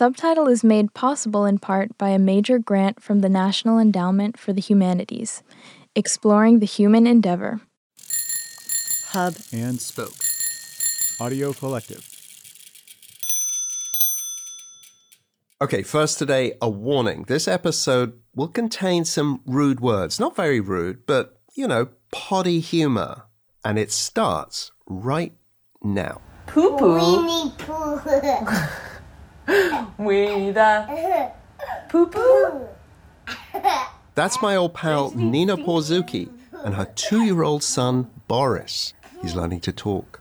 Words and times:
Subtitle 0.00 0.48
is 0.48 0.64
made 0.64 0.94
possible 0.94 1.44
in 1.44 1.58
part 1.58 1.98
by 1.98 2.08
a 2.08 2.18
major 2.18 2.58
grant 2.58 3.02
from 3.02 3.20
the 3.20 3.28
National 3.28 3.78
Endowment 3.78 4.38
for 4.38 4.54
the 4.54 4.60
Humanities, 4.62 5.42
exploring 5.94 6.60
the 6.60 6.64
human 6.64 7.06
endeavor. 7.06 7.60
Hub 9.08 9.34
and 9.52 9.78
Spoke. 9.78 10.14
Audio 11.20 11.52
Collective. 11.52 12.02
Okay, 15.60 15.82
first 15.82 16.18
today, 16.18 16.54
a 16.62 16.70
warning. 16.70 17.24
This 17.28 17.46
episode 17.46 18.18
will 18.34 18.48
contain 18.48 19.04
some 19.04 19.42
rude 19.44 19.80
words. 19.80 20.18
Not 20.18 20.34
very 20.34 20.60
rude, 20.60 21.04
but, 21.04 21.42
you 21.54 21.68
know, 21.68 21.88
potty 22.10 22.60
humor. 22.60 23.24
And 23.66 23.78
it 23.78 23.92
starts 23.92 24.72
right 24.86 25.34
now. 25.82 26.22
Poo 26.46 26.74
poo. 26.78 27.52
Winnie 29.98 30.52
Pooh. 30.52 30.52
With 30.52 30.56
a 30.56 31.32
poo 31.88 32.06
poo. 32.06 32.68
That's 34.14 34.40
my 34.42 34.56
old 34.56 34.74
pal 34.74 35.12
Nina 35.14 35.56
Porzuki 35.56 36.30
and 36.64 36.74
her 36.74 36.86
two 36.94 37.24
year 37.24 37.42
old 37.42 37.62
son 37.62 38.10
Boris. 38.28 38.94
He's 39.22 39.34
learning 39.34 39.60
to 39.60 39.72
talk. 39.72 40.20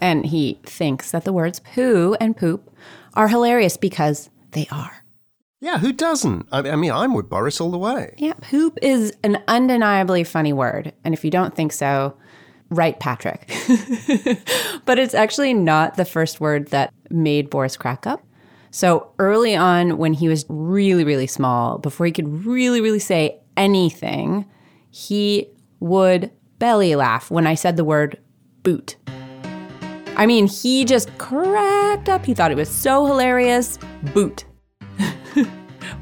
And 0.00 0.26
he 0.26 0.58
thinks 0.62 1.10
that 1.10 1.24
the 1.24 1.32
words 1.32 1.60
poo 1.60 2.16
and 2.20 2.36
poop 2.36 2.70
are 3.14 3.28
hilarious 3.28 3.76
because 3.76 4.30
they 4.52 4.66
are. 4.70 5.04
Yeah, 5.60 5.78
who 5.78 5.92
doesn't? 5.92 6.48
I 6.50 6.70
I 6.70 6.76
mean, 6.76 6.90
I'm 6.92 7.12
with 7.12 7.28
Boris 7.28 7.60
all 7.60 7.70
the 7.70 7.78
way. 7.78 8.14
Yeah, 8.16 8.32
poop 8.40 8.78
is 8.80 9.12
an 9.22 9.42
undeniably 9.46 10.24
funny 10.24 10.54
word. 10.54 10.94
And 11.04 11.12
if 11.12 11.24
you 11.24 11.30
don't 11.30 11.54
think 11.54 11.72
so, 11.72 12.16
write 12.70 13.00
Patrick. 13.00 13.48
but 14.86 14.98
it's 14.98 15.14
actually 15.14 15.52
not 15.52 15.96
the 15.96 16.04
first 16.04 16.40
word 16.40 16.68
that 16.68 16.92
made 17.10 17.50
Boris 17.50 17.76
crack 17.76 18.06
up. 18.06 18.24
So 18.70 19.10
early 19.18 19.56
on, 19.56 19.98
when 19.98 20.12
he 20.12 20.28
was 20.28 20.46
really, 20.48 21.04
really 21.04 21.26
small, 21.26 21.78
before 21.78 22.06
he 22.06 22.12
could 22.12 22.46
really, 22.46 22.80
really 22.80 23.00
say 23.00 23.40
anything, 23.56 24.46
he 24.90 25.48
would 25.80 26.30
belly 26.58 26.94
laugh 26.94 27.30
when 27.30 27.46
I 27.46 27.54
said 27.54 27.76
the 27.76 27.84
word 27.84 28.18
boot. 28.62 28.96
I 30.16 30.26
mean, 30.26 30.46
he 30.46 30.84
just 30.84 31.16
cracked 31.18 32.08
up. 32.08 32.24
He 32.24 32.34
thought 32.34 32.52
it 32.52 32.56
was 32.56 32.68
so 32.68 33.06
hilarious. 33.06 33.78
Boot. 34.14 34.44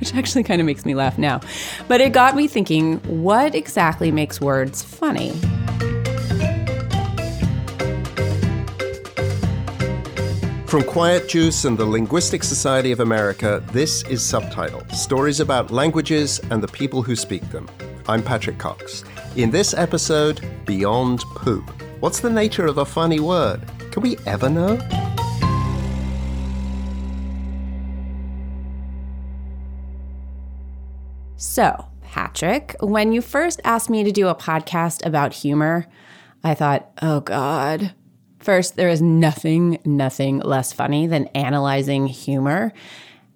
Which 0.01 0.15
actually 0.15 0.43
kind 0.43 0.61
of 0.61 0.67
makes 0.67 0.85
me 0.85 0.95
laugh 0.95 1.19
now. 1.19 1.41
But 1.87 2.01
it 2.01 2.13
got 2.13 2.37
me 2.37 2.49
thinking 2.49 2.99
what 3.23 3.55
exactly 3.55 4.11
makes 4.11 4.41
words 4.41 4.83
funny? 4.83 5.33
From 10.69 10.83
Quiet 10.83 11.31
Juice 11.31 11.65
and 11.65 11.79
the 11.79 11.87
Linguistic 11.87 12.45
Society 12.45 12.93
of 12.93 13.01
America, 13.01 13.65
this 13.73 14.03
is 14.03 14.23
Subtitle 14.23 14.87
Stories 14.91 15.41
about 15.41 15.71
languages 15.71 16.43
and 16.51 16.63
the 16.63 16.69
people 16.69 17.01
who 17.03 17.17
speak 17.17 17.41
them. 17.51 17.67
I'm 18.07 18.23
Patrick 18.23 18.59
Cox. 18.59 19.03
In 19.35 19.51
this 19.51 19.73
episode, 19.73 20.47
Beyond 20.67 21.21
Poop. 21.35 21.65
What's 22.01 22.21
the 22.21 22.29
nature 22.29 22.67
of 22.67 22.77
a 22.77 22.85
funny 22.85 23.19
word? 23.19 23.63
Can 23.93 24.03
we 24.03 24.19
ever 24.27 24.51
know? 24.51 24.77
So, 31.37 31.87
Patrick, 32.03 32.77
when 32.81 33.13
you 33.13 33.23
first 33.23 33.63
asked 33.65 33.89
me 33.89 34.05
to 34.05 34.13
do 34.13 34.29
a 34.29 34.35
podcast 34.35 35.07
about 35.07 35.33
humor, 35.33 35.87
I 36.45 36.53
thought, 36.53 36.91
oh 37.01 37.21
God. 37.21 37.95
First, 38.39 38.77
there 38.77 38.89
is 38.89 39.03
nothing, 39.03 39.79
nothing 39.85 40.39
less 40.41 40.73
funny 40.73 41.07
than 41.07 41.27
analyzing 41.29 42.07
humor. 42.07 42.73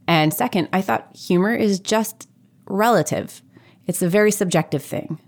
And 0.06 0.33
second, 0.33 0.69
I 0.72 0.83
thought 0.83 1.17
humor 1.17 1.55
is 1.55 1.81
just 1.81 2.28
relative, 2.67 3.42
it's 3.87 4.03
a 4.03 4.09
very 4.09 4.31
subjective 4.31 4.82
thing. 4.82 5.19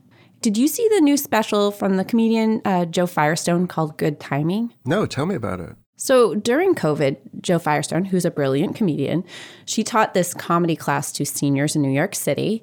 Did 0.41 0.57
you 0.57 0.69
see 0.69 0.87
the 0.95 1.01
new 1.01 1.17
special 1.17 1.71
from 1.71 1.97
the 1.97 2.05
comedian 2.05 2.61
uh, 2.65 2.85
Jo 2.85 3.07
Firestone 3.07 3.67
called 3.67 3.97
Good 3.97 4.21
Timing? 4.21 4.75
No, 4.85 5.07
tell 5.07 5.27
me 5.27 5.35
about 5.35 5.59
it. 5.61 5.75
So 5.97 6.35
during 6.35 6.75
COVID, 6.75 7.17
Jo 7.41 7.59
Firestone, 7.59 8.05
who's 8.05 8.25
a 8.25 8.31
brilliant 8.31 8.77
comedian, 8.77 9.25
she 9.65 9.83
taught 9.83 10.13
this 10.13 10.35
comedy 10.35 10.77
class 10.77 11.13
to 11.13 11.25
seniors 11.25 11.75
in 11.75 11.83
New 11.83 11.91
York 11.91 12.15
City, 12.15 12.63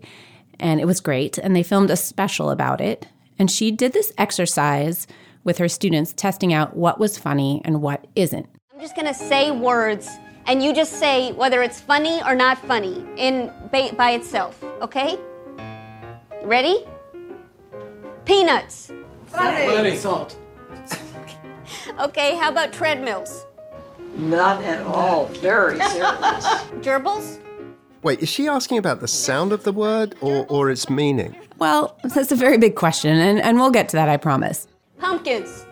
and 0.59 0.79
it 0.79 0.85
was 0.85 0.99
great. 0.99 1.37
And 1.39 1.55
they 1.55 1.63
filmed 1.63 1.89
a 1.89 1.95
special 1.95 2.51
about 2.51 2.81
it. 2.81 3.07
And 3.39 3.49
she 3.49 3.71
did 3.71 3.93
this 3.93 4.13
exercise 4.17 5.07
with 5.43 5.57
her 5.57 5.67
students, 5.67 6.13
testing 6.13 6.53
out 6.53 6.75
what 6.75 6.99
was 6.99 7.17
funny 7.17 7.61
and 7.65 7.81
what 7.81 8.07
isn't. 8.15 8.47
I'm 8.73 8.79
just 8.79 8.95
gonna 8.95 9.13
say 9.13 9.51
words, 9.51 10.09
and 10.45 10.63
you 10.63 10.73
just 10.73 10.93
say 10.93 11.31
whether 11.33 11.61
it's 11.61 11.79
funny 11.79 12.21
or 12.23 12.35
not 12.35 12.57
funny 12.57 13.05
in 13.17 13.51
by, 13.71 13.91
by 13.91 14.11
itself. 14.11 14.63
Okay? 14.81 15.17
Ready? 16.43 16.85
Peanuts. 18.25 18.91
Funny. 19.27 19.95
Salt. 19.97 20.37
Okay. 21.99 22.35
How 22.37 22.49
about 22.49 22.71
treadmills? 22.71 23.45
Not 24.15 24.63
at 24.63 24.81
all. 24.85 25.25
Very 25.25 25.77
serious. 25.77 25.95
Gerbils. 26.81 27.39
Wait, 28.03 28.19
is 28.21 28.29
she 28.29 28.47
asking 28.47 28.77
about 28.77 28.99
the 28.99 29.07
sound 29.07 29.51
of 29.51 29.63
the 29.63 29.71
word 29.71 30.15
or, 30.21 30.45
or 30.47 30.69
its 30.69 30.89
meaning? 30.89 31.35
Well, 31.59 31.97
that's 32.03 32.31
a 32.31 32.35
very 32.35 32.57
big 32.57 32.75
question, 32.75 33.15
and, 33.17 33.39
and 33.39 33.57
we'll 33.57 33.71
get 33.71 33.89
to 33.89 33.97
that, 33.97 34.09
I 34.09 34.17
promise. 34.17 34.67
Pumpkins. 35.01 35.65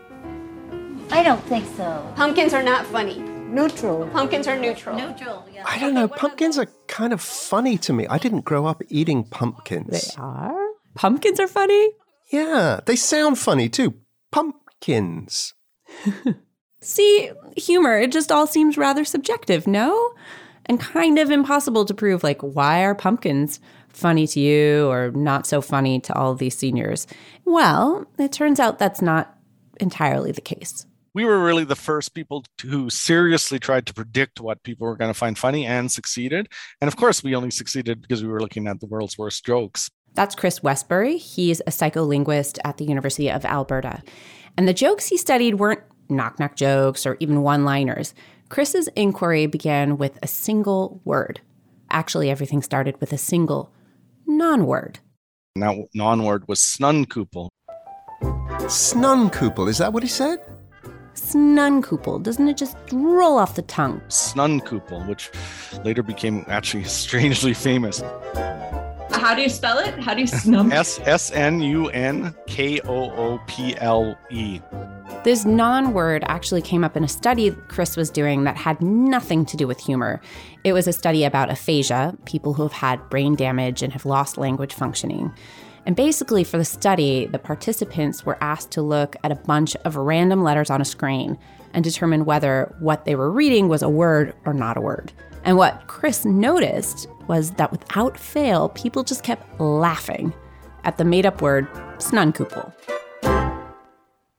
I 1.11 1.21
don't 1.21 1.41
think 1.43 1.65
so. 1.77 2.11
Pumpkins 2.15 2.51
are 2.53 2.63
not 2.63 2.83
funny. 2.87 3.19
Neutral. 3.19 4.07
Pumpkins 4.07 4.47
are 4.47 4.57
neutral. 4.57 4.97
Neutral, 4.97 5.45
yeah. 5.53 5.63
I 5.67 5.77
don't 5.77 5.93
know. 5.93 6.07
Pumpkins 6.07 6.57
are 6.57 6.65
kind 6.87 7.13
of 7.13 7.21
funny 7.21 7.77
to 7.77 7.93
me. 7.93 8.07
I 8.07 8.17
didn't 8.17 8.41
grow 8.41 8.65
up 8.65 8.81
eating 8.89 9.23
pumpkins. 9.23 10.15
They 10.15 10.21
are? 10.21 10.59
Pumpkins 10.95 11.39
are 11.39 11.47
funny? 11.47 11.91
Yeah, 12.31 12.79
they 12.87 12.95
sound 12.95 13.37
funny 13.37 13.69
too. 13.69 13.93
Pumpkins. 14.31 15.53
See, 16.81 17.31
humor, 17.55 17.99
it 17.99 18.11
just 18.11 18.31
all 18.31 18.47
seems 18.47 18.77
rather 18.77 19.05
subjective, 19.05 19.67
no? 19.67 20.13
And 20.65 20.79
kind 20.79 21.19
of 21.19 21.29
impossible 21.29 21.85
to 21.85 21.93
prove, 21.93 22.23
like, 22.23 22.41
why 22.41 22.81
are 22.83 22.95
pumpkins 22.95 23.59
funny 23.89 24.27
to 24.27 24.39
you 24.39 24.87
or 24.87 25.11
not 25.11 25.45
so 25.45 25.61
funny 25.61 25.99
to 26.01 26.13
all 26.15 26.35
these 26.35 26.57
seniors? 26.57 27.07
Well, 27.45 28.05
it 28.17 28.31
turns 28.31 28.59
out 28.59 28.79
that's 28.79 29.01
not 29.01 29.35
entirely 29.79 30.31
the 30.31 30.41
case. 30.41 30.85
we 31.13 31.25
were 31.25 31.43
really 31.43 31.63
the 31.63 31.75
first 31.75 32.13
people 32.13 32.45
who 32.61 32.89
seriously 32.89 33.59
tried 33.59 33.85
to 33.87 33.93
predict 33.93 34.39
what 34.39 34.61
people 34.63 34.85
were 34.87 34.95
going 34.95 35.09
to 35.09 35.17
find 35.17 35.37
funny 35.37 35.65
and 35.65 35.91
succeeded. 35.91 36.47
And 36.81 36.87
of 36.87 36.95
course, 36.95 37.23
we 37.23 37.35
only 37.35 37.51
succeeded 37.51 38.01
because 38.01 38.23
we 38.23 38.29
were 38.29 38.39
looking 38.39 38.67
at 38.67 38.79
the 38.79 38.85
world's 38.85 39.17
worst 39.17 39.45
jokes. 39.45 39.89
That's 40.13 40.35
Chris 40.35 40.61
Westbury. 40.63 41.17
He's 41.17 41.61
a 41.61 41.71
psycholinguist 41.71 42.59
at 42.63 42.77
the 42.77 42.85
University 42.85 43.29
of 43.29 43.43
Alberta. 43.43 44.01
And 44.55 44.67
the 44.67 44.73
jokes 44.73 45.07
he 45.07 45.17
studied 45.17 45.55
weren't 45.55 45.81
knock 46.09 46.39
knock 46.39 46.55
jokes 46.55 47.05
or 47.05 47.17
even 47.19 47.41
one 47.41 47.65
liners. 47.65 48.13
Chris's 48.49 48.87
inquiry 48.95 49.45
began 49.45 49.97
with 49.97 50.17
a 50.23 50.27
single 50.27 51.01
word. 51.05 51.41
Actually, 51.91 52.29
everything 52.29 52.61
started 52.61 52.99
with 52.99 53.13
a 53.13 53.17
single 53.17 53.71
non 54.29 54.65
word. 54.65 54.99
And 55.55 55.63
that 55.63 55.87
non 55.93 56.23
word 56.23 56.47
was 56.47 56.59
snunkoople. 56.59 57.49
Snunkoople, 58.21 59.67
is 59.67 59.79
that 59.79 59.91
what 59.91 60.03
he 60.03 60.09
said? 60.09 60.39
Snunkoople. 61.15 62.23
Doesn't 62.23 62.47
it 62.47 62.55
just 62.55 62.77
roll 62.91 63.37
off 63.37 63.55
the 63.55 63.61
tongue? 63.63 64.01
Snunkoople, 64.07 65.07
which 65.07 65.31
later 65.83 66.03
became 66.03 66.45
actually 66.47 66.83
strangely 67.01 67.53
famous. 67.53 68.01
How 69.19 69.35
do 69.35 69.41
you 69.41 69.49
spell 69.49 69.79
it? 69.79 69.99
How 69.99 70.13
do 70.13 70.21
you 70.21 70.27
snum? 70.27 70.71
S 70.73 70.97
S 71.03 71.29
N 71.31 71.59
U 71.59 71.89
N 71.89 72.33
K 72.47 72.79
O 72.81 73.11
O 73.11 73.37
P 73.47 73.75
L 73.77 74.17
E. 74.29 74.61
This 75.25 75.43
non 75.43 75.91
word 75.91 76.23
actually 76.27 76.61
came 76.61 76.85
up 76.85 76.95
in 76.95 77.03
a 77.03 77.07
study 77.09 77.51
Chris 77.67 77.97
was 77.97 78.09
doing 78.09 78.45
that 78.45 78.55
had 78.55 78.81
nothing 78.81 79.45
to 79.47 79.57
do 79.57 79.67
with 79.67 79.77
humor. 79.77 80.21
It 80.63 80.71
was 80.71 80.87
a 80.87 80.93
study 80.93 81.25
about 81.25 81.51
aphasia, 81.51 82.17
people 82.23 82.53
who 82.53 82.63
have 82.63 82.71
had 82.71 83.09
brain 83.09 83.35
damage 83.35 83.83
and 83.83 83.91
have 83.91 84.05
lost 84.05 84.37
language 84.37 84.73
functioning. 84.73 85.33
And 85.85 85.97
basically, 85.97 86.45
for 86.45 86.57
the 86.57 86.63
study, 86.63 87.25
the 87.25 87.39
participants 87.39 88.25
were 88.25 88.41
asked 88.41 88.71
to 88.71 88.81
look 88.81 89.17
at 89.25 89.33
a 89.33 89.35
bunch 89.35 89.75
of 89.83 89.97
random 89.97 90.43
letters 90.43 90.69
on 90.69 90.79
a 90.79 90.85
screen 90.85 91.37
and 91.73 91.83
determine 91.83 92.23
whether 92.23 92.73
what 92.79 93.03
they 93.03 93.15
were 93.15 93.31
reading 93.31 93.67
was 93.67 93.81
a 93.81 93.89
word 93.89 94.33
or 94.45 94.53
not 94.53 94.77
a 94.77 94.81
word. 94.81 95.11
And 95.43 95.57
what 95.57 95.87
Chris 95.87 96.23
noticed 96.23 97.07
was 97.29 97.51
that 97.51 97.71
without 97.71 98.17
fail, 98.17 98.69
people 98.69 99.03
just 99.03 99.23
kept 99.23 99.61
laughing 99.61 100.33
at 100.83 100.97
the 100.97 101.05
made 101.05 101.25
up 101.25 101.41
word 101.41 101.71
snunkoople. 101.99 102.73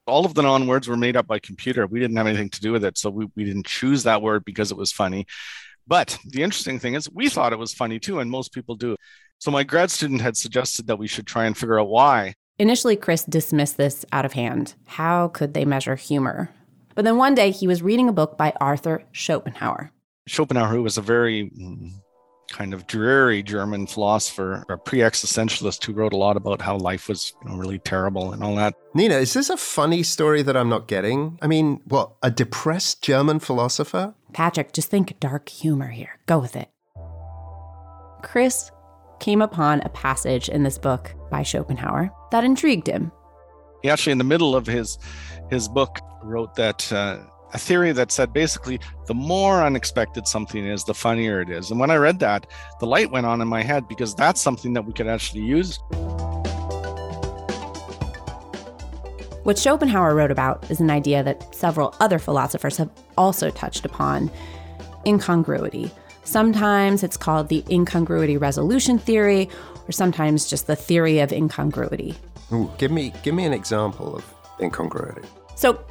All 0.06 0.26
of 0.26 0.34
the 0.34 0.42
non 0.42 0.66
words 0.66 0.88
were 0.88 0.96
made 0.96 1.16
up 1.16 1.26
by 1.26 1.38
computer. 1.38 1.86
We 1.86 2.00
didn't 2.00 2.16
have 2.16 2.26
anything 2.26 2.50
to 2.50 2.60
do 2.60 2.72
with 2.72 2.84
it. 2.84 2.98
So 2.98 3.08
we, 3.08 3.28
we 3.36 3.44
didn't 3.44 3.66
choose 3.66 4.02
that 4.02 4.20
word 4.20 4.44
because 4.44 4.72
it 4.72 4.76
was 4.76 4.90
funny. 4.90 5.26
But 5.86 6.18
the 6.26 6.42
interesting 6.42 6.78
thing 6.78 6.94
is, 6.94 7.08
we 7.10 7.28
thought 7.28 7.52
it 7.52 7.58
was 7.58 7.72
funny 7.72 7.98
too, 7.98 8.18
and 8.18 8.30
most 8.30 8.52
people 8.52 8.74
do. 8.74 8.96
So 9.38 9.50
my 9.50 9.62
grad 9.62 9.90
student 9.90 10.20
had 10.20 10.36
suggested 10.36 10.88
that 10.88 10.98
we 10.98 11.06
should 11.06 11.26
try 11.26 11.46
and 11.46 11.56
figure 11.56 11.80
out 11.80 11.88
why. 11.88 12.34
Initially, 12.58 12.96
Chris 12.96 13.24
dismissed 13.24 13.76
this 13.76 14.04
out 14.12 14.24
of 14.24 14.34
hand. 14.34 14.74
How 14.86 15.28
could 15.28 15.54
they 15.54 15.64
measure 15.64 15.96
humor? 15.96 16.50
But 16.94 17.04
then 17.04 17.16
one 17.16 17.34
day 17.34 17.50
he 17.50 17.66
was 17.66 17.82
reading 17.82 18.08
a 18.08 18.12
book 18.12 18.36
by 18.36 18.52
Arthur 18.60 19.02
Schopenhauer. 19.12 19.92
Schopenhauer, 20.26 20.68
who 20.68 20.82
was 20.82 20.98
a 20.98 21.02
very 21.02 21.50
kind 22.50 22.74
of 22.74 22.86
dreary 22.86 23.42
German 23.42 23.86
philosopher, 23.86 24.64
a 24.68 24.76
pre-existentialist 24.76 25.84
who 25.84 25.92
wrote 25.92 26.12
a 26.12 26.16
lot 26.16 26.36
about 26.36 26.60
how 26.60 26.76
life 26.76 27.08
was 27.08 27.32
you 27.42 27.50
know, 27.50 27.56
really 27.56 27.78
terrible 27.78 28.32
and 28.32 28.42
all 28.42 28.54
that. 28.56 28.74
Nina, 28.94 29.14
is 29.14 29.32
this 29.32 29.48
a 29.48 29.56
funny 29.56 30.02
story 30.02 30.42
that 30.42 30.56
I'm 30.56 30.68
not 30.68 30.88
getting? 30.88 31.38
I 31.40 31.46
mean, 31.46 31.80
what, 31.86 32.12
a 32.22 32.30
depressed 32.30 33.02
German 33.02 33.38
philosopher? 33.38 34.14
Patrick, 34.32 34.72
just 34.72 34.90
think 34.90 35.18
dark 35.20 35.48
humor 35.48 35.88
here. 35.88 36.18
Go 36.26 36.38
with 36.38 36.56
it. 36.56 36.68
Chris 38.22 38.70
came 39.20 39.42
upon 39.42 39.80
a 39.82 39.88
passage 39.90 40.48
in 40.48 40.62
this 40.62 40.78
book 40.78 41.14
by 41.30 41.42
Schopenhauer 41.42 42.10
that 42.32 42.44
intrigued 42.44 42.86
him. 42.86 43.12
He 43.82 43.88
actually, 43.88 44.12
in 44.12 44.18
the 44.18 44.24
middle 44.24 44.54
of 44.54 44.66
his 44.66 44.98
his 45.50 45.68
book, 45.68 45.98
wrote 46.22 46.54
that 46.54 46.92
uh, 46.92 47.18
a 47.52 47.58
theory 47.58 47.92
that 47.92 48.12
said 48.12 48.32
basically 48.32 48.80
the 49.06 49.14
more 49.14 49.62
unexpected 49.62 50.26
something 50.26 50.64
is, 50.64 50.84
the 50.84 50.94
funnier 50.94 51.40
it 51.40 51.50
is. 51.50 51.70
And 51.70 51.80
when 51.80 51.90
I 51.90 51.96
read 51.96 52.18
that, 52.20 52.46
the 52.78 52.86
light 52.86 53.10
went 53.10 53.26
on 53.26 53.40
in 53.40 53.48
my 53.48 53.62
head 53.62 53.88
because 53.88 54.14
that's 54.14 54.40
something 54.40 54.72
that 54.74 54.84
we 54.84 54.92
could 54.92 55.08
actually 55.08 55.42
use. 55.42 55.78
What 59.42 59.58
Schopenhauer 59.58 60.14
wrote 60.14 60.30
about 60.30 60.70
is 60.70 60.80
an 60.80 60.90
idea 60.90 61.22
that 61.22 61.54
several 61.54 61.94
other 61.98 62.18
philosophers 62.18 62.76
have 62.76 62.90
also 63.16 63.50
touched 63.50 63.84
upon 63.84 64.30
incongruity. 65.06 65.90
Sometimes 66.24 67.02
it's 67.02 67.16
called 67.16 67.48
the 67.48 67.64
incongruity 67.70 68.36
resolution 68.36 68.98
theory, 68.98 69.48
or 69.88 69.92
sometimes 69.92 70.48
just 70.48 70.66
the 70.66 70.76
theory 70.76 71.18
of 71.20 71.32
incongruity. 71.32 72.14
Ooh, 72.52 72.70
give 72.78 72.90
me 72.90 73.12
give 73.22 73.34
me 73.34 73.44
an 73.46 73.52
example 73.52 74.14
of 74.14 74.34
incongruity. 74.60 75.26
So, 75.56 75.82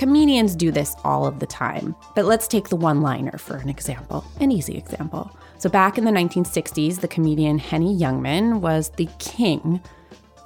comedians 0.00 0.56
do 0.56 0.70
this 0.70 0.96
all 1.04 1.26
of 1.26 1.40
the 1.40 1.46
time, 1.46 1.94
but 2.14 2.24
let's 2.24 2.48
take 2.48 2.70
the 2.70 2.74
one-liner 2.76 3.36
for 3.36 3.58
an 3.58 3.68
example, 3.68 4.24
an 4.40 4.50
easy 4.50 4.78
example. 4.78 5.30
So, 5.58 5.68
back 5.68 5.98
in 5.98 6.06
the 6.06 6.10
1960s, 6.10 7.02
the 7.02 7.06
comedian 7.06 7.58
Henny 7.58 7.94
Youngman 7.94 8.60
was 8.62 8.88
the 8.96 9.10
king 9.18 9.78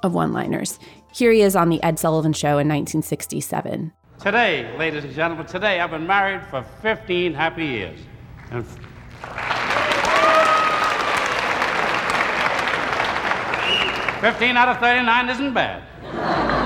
of 0.03 0.13
one-liners. 0.13 0.77
Here 1.13 1.31
he 1.31 1.39
is 1.41 1.55
on 1.55 1.69
the 1.69 1.81
Ed 1.83 1.97
Sullivan 1.97 2.33
Show 2.33 2.57
in 2.59 2.67
1967. 2.67 3.93
Today, 4.19 4.77
ladies 4.77 5.05
and 5.05 5.13
gentlemen, 5.13 5.45
today 5.45 5.79
I've 5.79 5.91
been 5.91 6.05
married 6.05 6.45
for 6.49 6.61
15 6.81 7.33
happy 7.33 7.65
years. 7.65 7.99
And 8.51 8.65
Fifteen 14.19 14.57
out 14.57 14.69
of 14.69 14.79
thirty-nine 14.79 15.29
isn't 15.29 15.53
bad. 15.53 16.64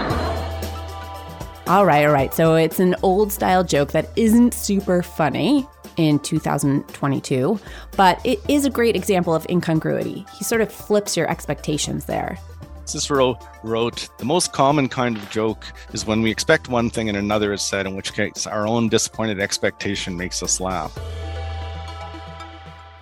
All 1.70 1.86
right, 1.86 2.04
all 2.04 2.12
right. 2.12 2.34
So 2.34 2.56
it's 2.56 2.80
an 2.80 2.96
old 3.04 3.32
style 3.32 3.64
joke 3.64 3.92
that 3.92 4.10
isn't 4.16 4.56
super 4.56 5.04
funny 5.04 5.68
in 5.98 6.18
2022, 6.18 7.60
but 7.96 8.20
it 8.26 8.40
is 8.50 8.66
a 8.66 8.72
great 8.72 8.96
example 8.96 9.36
of 9.36 9.46
incongruity. 9.52 10.26
He 10.36 10.44
sort 10.44 10.62
of 10.62 10.72
flips 10.72 11.16
your 11.16 11.30
expectations 11.30 12.06
there. 12.06 12.40
Cicero 12.86 13.38
wrote, 13.64 14.10
The 14.18 14.26
most 14.26 14.52
common 14.52 14.90
kind 14.90 15.16
of 15.16 15.30
joke 15.30 15.64
is 15.94 16.08
when 16.08 16.24
we 16.24 16.32
expect 16.32 16.70
one 16.70 16.90
thing 16.90 17.08
and 17.08 17.16
another 17.16 17.54
is 17.54 17.62
said, 17.62 17.86
in 17.86 17.96
which 17.96 18.14
case 18.14 18.48
our 18.48 18.66
own 18.66 18.90
disappointed 18.90 19.40
expectation 19.40 20.18
makes 20.18 20.42
us 20.42 20.60
laugh. 20.60 20.98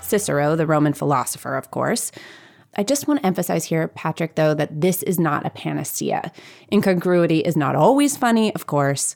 Cicero, 0.02 0.58
the 0.58 0.68
Roman 0.68 0.92
philosopher, 0.92 1.56
of 1.56 1.72
course. 1.72 2.12
I 2.76 2.84
just 2.84 3.08
want 3.08 3.22
to 3.22 3.26
emphasize 3.26 3.66
here, 3.66 3.88
Patrick, 3.88 4.36
though, 4.36 4.54
that 4.54 4.82
this 4.82 5.02
is 5.04 5.20
not 5.20 5.46
a 5.46 5.50
panacea. 5.50 6.32
Incongruity 6.72 7.40
is 7.40 7.56
not 7.56 7.76
always 7.76 8.18
funny, 8.18 8.54
of 8.54 8.68
course. 8.68 9.16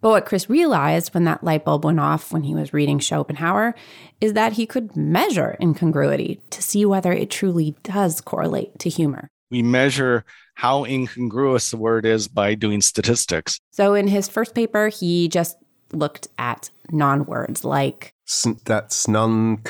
But 0.00 0.10
what 0.10 0.26
Chris 0.26 0.50
realized 0.50 1.14
when 1.14 1.24
that 1.24 1.42
light 1.42 1.64
bulb 1.64 1.84
went 1.84 1.98
off 1.98 2.30
when 2.30 2.42
he 2.42 2.54
was 2.54 2.74
reading 2.74 2.98
Schopenhauer 2.98 3.74
is 4.20 4.34
that 4.34 4.52
he 4.52 4.66
could 4.66 4.94
measure 4.94 5.56
incongruity 5.62 6.40
to 6.50 6.62
see 6.62 6.84
whether 6.84 7.10
it 7.10 7.30
truly 7.30 7.74
does 7.82 8.20
correlate 8.20 8.78
to 8.80 8.90
humor. 8.90 9.28
We 9.50 9.62
measure 9.62 10.26
how 10.56 10.84
incongruous 10.84 11.70
the 11.70 11.78
word 11.78 12.04
is 12.04 12.28
by 12.28 12.54
doing 12.54 12.82
statistics. 12.82 13.60
So 13.70 13.94
in 13.94 14.08
his 14.08 14.28
first 14.28 14.54
paper, 14.54 14.88
he 14.88 15.26
just 15.28 15.56
looked 15.90 16.28
at 16.38 16.68
non 16.90 17.24
words 17.24 17.64
like. 17.64 18.12
S- 18.28 18.46
that 18.66 18.90
snun 18.90 19.64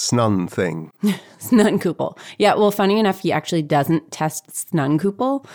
snun 0.00 0.50
thing. 0.50 0.90
Snun 1.38 1.78
Snunkoople. 1.78 2.18
Yeah, 2.38 2.54
well, 2.54 2.70
funny 2.70 2.98
enough, 2.98 3.20
he 3.20 3.32
actually 3.32 3.62
doesn't 3.62 4.10
test 4.10 4.48
Snun 4.48 4.98
Snunkoople, 4.98 5.46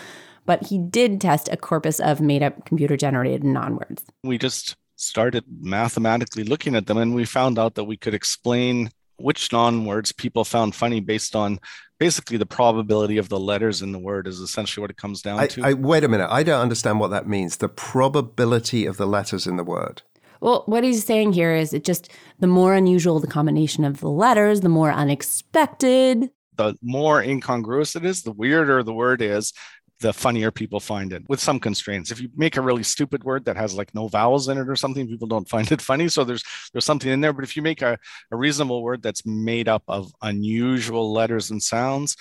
but 0.44 0.66
he 0.66 0.78
did 0.78 1.20
test 1.20 1.48
a 1.50 1.56
corpus 1.56 2.00
of 2.00 2.20
made 2.20 2.42
up 2.42 2.64
computer 2.64 2.96
generated 2.96 3.44
non 3.44 3.76
words. 3.76 4.04
We 4.22 4.38
just 4.38 4.76
started 4.96 5.44
mathematically 5.60 6.44
looking 6.44 6.74
at 6.74 6.86
them 6.86 6.96
and 6.98 7.14
we 7.14 7.24
found 7.24 7.58
out 7.58 7.74
that 7.74 7.84
we 7.84 7.96
could 7.96 8.14
explain 8.14 8.90
which 9.18 9.52
non 9.52 9.84
words 9.84 10.12
people 10.12 10.44
found 10.44 10.74
funny 10.74 11.00
based 11.00 11.34
on 11.34 11.58
basically 11.98 12.36
the 12.36 12.46
probability 12.46 13.18
of 13.18 13.28
the 13.28 13.38
letters 13.38 13.82
in 13.82 13.92
the 13.92 13.98
word 13.98 14.26
is 14.26 14.40
essentially 14.40 14.82
what 14.82 14.90
it 14.90 14.96
comes 14.96 15.22
down 15.22 15.40
I, 15.40 15.46
to. 15.48 15.62
I, 15.64 15.72
wait 15.72 16.04
a 16.04 16.08
minute. 16.08 16.28
I 16.30 16.42
don't 16.42 16.60
understand 16.60 17.00
what 17.00 17.10
that 17.10 17.26
means. 17.26 17.56
The 17.56 17.68
probability 17.68 18.86
of 18.86 18.96
the 18.96 19.06
letters 19.06 19.46
in 19.46 19.56
the 19.56 19.64
word. 19.64 20.02
Well, 20.46 20.62
what 20.66 20.84
he's 20.84 21.04
saying 21.04 21.32
here 21.32 21.56
is 21.56 21.72
it 21.72 21.82
just 21.82 22.08
the 22.38 22.46
more 22.46 22.72
unusual 22.72 23.18
the 23.18 23.26
combination 23.26 23.82
of 23.82 23.98
the 23.98 24.08
letters, 24.08 24.60
the 24.60 24.68
more 24.68 24.92
unexpected. 24.92 26.30
The 26.56 26.76
more 26.80 27.20
incongruous 27.20 27.96
it 27.96 28.04
is, 28.04 28.22
the 28.22 28.30
weirder 28.30 28.84
the 28.84 28.92
word 28.92 29.22
is, 29.22 29.52
the 29.98 30.12
funnier 30.12 30.52
people 30.52 30.78
find 30.78 31.12
it 31.12 31.24
with 31.28 31.40
some 31.40 31.58
constraints. 31.58 32.12
If 32.12 32.20
you 32.20 32.28
make 32.36 32.56
a 32.56 32.60
really 32.60 32.84
stupid 32.84 33.24
word 33.24 33.46
that 33.46 33.56
has 33.56 33.74
like 33.74 33.92
no 33.92 34.06
vowels 34.06 34.46
in 34.46 34.56
it 34.56 34.68
or 34.68 34.76
something, 34.76 35.08
people 35.08 35.26
don't 35.26 35.48
find 35.48 35.72
it 35.72 35.82
funny. 35.82 36.06
So 36.06 36.22
there's 36.22 36.44
there's 36.72 36.84
something 36.84 37.10
in 37.10 37.22
there. 37.22 37.32
But 37.32 37.42
if 37.42 37.56
you 37.56 37.62
make 37.62 37.82
a, 37.82 37.98
a 38.30 38.36
reasonable 38.36 38.84
word 38.84 39.02
that's 39.02 39.26
made 39.26 39.66
up 39.66 39.82
of 39.88 40.12
unusual 40.22 41.12
letters 41.12 41.50
and 41.50 41.60
sounds, 41.60 42.16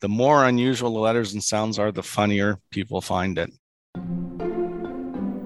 the 0.00 0.08
more 0.08 0.44
unusual 0.44 0.92
the 0.92 0.98
letters 0.98 1.34
and 1.34 1.44
sounds 1.44 1.78
are, 1.78 1.92
the 1.92 2.02
funnier 2.02 2.58
people 2.72 3.00
find 3.00 3.38
it. 3.38 3.52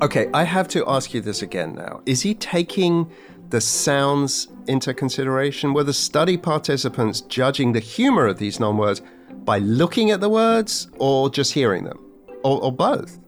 Okay, 0.05 0.29
I 0.35 0.45
have 0.45 0.69
to 0.69 0.85
ask 0.87 1.15
you 1.15 1.23
this 1.23 1.41
again 1.41 1.75
now. 1.75 2.03
Is 2.05 2.21
he 2.21 2.35
taking 2.35 3.11
the 3.49 3.59
sounds 3.59 4.49
into 4.67 4.93
consideration? 4.93 5.73
Were 5.73 5.83
the 5.83 5.95
study 5.95 6.37
participants 6.37 7.23
judging 7.23 7.73
the 7.73 7.81
humor 7.81 8.27
of 8.27 8.37
these 8.37 8.61
non 8.61 8.77
words 8.77 9.01
by 9.47 9.61
looking 9.61 10.11
at 10.11 10.21
the 10.21 10.29
words 10.29 10.89
or 10.99 11.31
just 11.31 11.55
hearing 11.55 11.85
them? 11.85 11.99
Or, 12.43 12.63
or 12.63 12.71
both? 12.71 13.19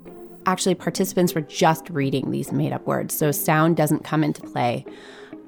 Actually, 0.44 0.75
participants 0.75 1.34
were 1.34 1.40
just 1.40 1.88
reading 1.88 2.31
these 2.31 2.52
made 2.52 2.75
up 2.75 2.87
words, 2.87 3.17
so 3.17 3.32
sound 3.32 3.78
doesn't 3.78 4.05
come 4.05 4.23
into 4.23 4.43
play. 4.43 4.84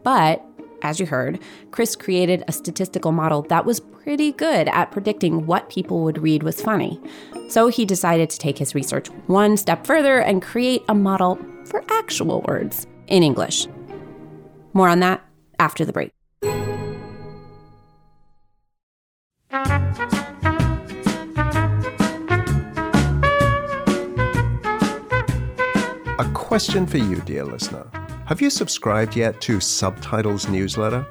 But 0.02 0.42
as 0.82 1.00
you 1.00 1.06
heard, 1.06 1.40
Chris 1.70 1.96
created 1.96 2.44
a 2.46 2.52
statistical 2.52 3.12
model 3.12 3.42
that 3.42 3.64
was 3.64 3.80
pretty 3.80 4.32
good 4.32 4.68
at 4.68 4.90
predicting 4.90 5.46
what 5.46 5.68
people 5.70 6.02
would 6.04 6.18
read 6.18 6.42
was 6.42 6.60
funny. 6.60 7.00
So 7.48 7.68
he 7.68 7.84
decided 7.84 8.30
to 8.30 8.38
take 8.38 8.58
his 8.58 8.74
research 8.74 9.08
one 9.26 9.56
step 9.56 9.86
further 9.86 10.18
and 10.20 10.42
create 10.42 10.82
a 10.88 10.94
model 10.94 11.38
for 11.64 11.84
actual 11.90 12.42
words 12.42 12.86
in 13.06 13.22
English. 13.22 13.66
More 14.72 14.88
on 14.88 15.00
that 15.00 15.24
after 15.58 15.84
the 15.84 15.92
break. 15.92 16.12
A 26.20 26.30
question 26.34 26.86
for 26.86 26.98
you, 26.98 27.16
dear 27.22 27.44
listener. 27.44 27.86
Have 28.28 28.42
you 28.42 28.50
subscribed 28.50 29.16
yet 29.16 29.40
to 29.40 29.58
Subtitles 29.58 30.50
newsletter? 30.50 31.06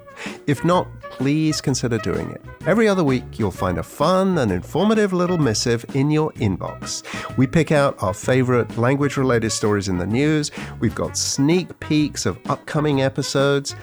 If 0.45 0.63
not, 0.63 0.87
please 1.09 1.61
consider 1.61 1.97
doing 1.97 2.29
it. 2.29 2.43
Every 2.67 2.87
other 2.87 3.03
week, 3.03 3.39
you'll 3.39 3.49
find 3.49 3.79
a 3.79 3.83
fun 3.83 4.37
and 4.37 4.51
informative 4.51 5.13
little 5.13 5.39
missive 5.39 5.83
in 5.95 6.11
your 6.11 6.31
inbox. 6.33 7.01
We 7.35 7.47
pick 7.47 7.71
out 7.71 8.03
our 8.03 8.13
favorite 8.13 8.77
language 8.77 9.17
related 9.17 9.49
stories 9.49 9.87
in 9.87 9.97
the 9.97 10.05
news, 10.05 10.51
we've 10.79 10.93
got 10.93 11.17
sneak 11.17 11.79
peeks 11.79 12.27
of 12.27 12.37
upcoming 12.51 13.01
episodes. 13.01 13.75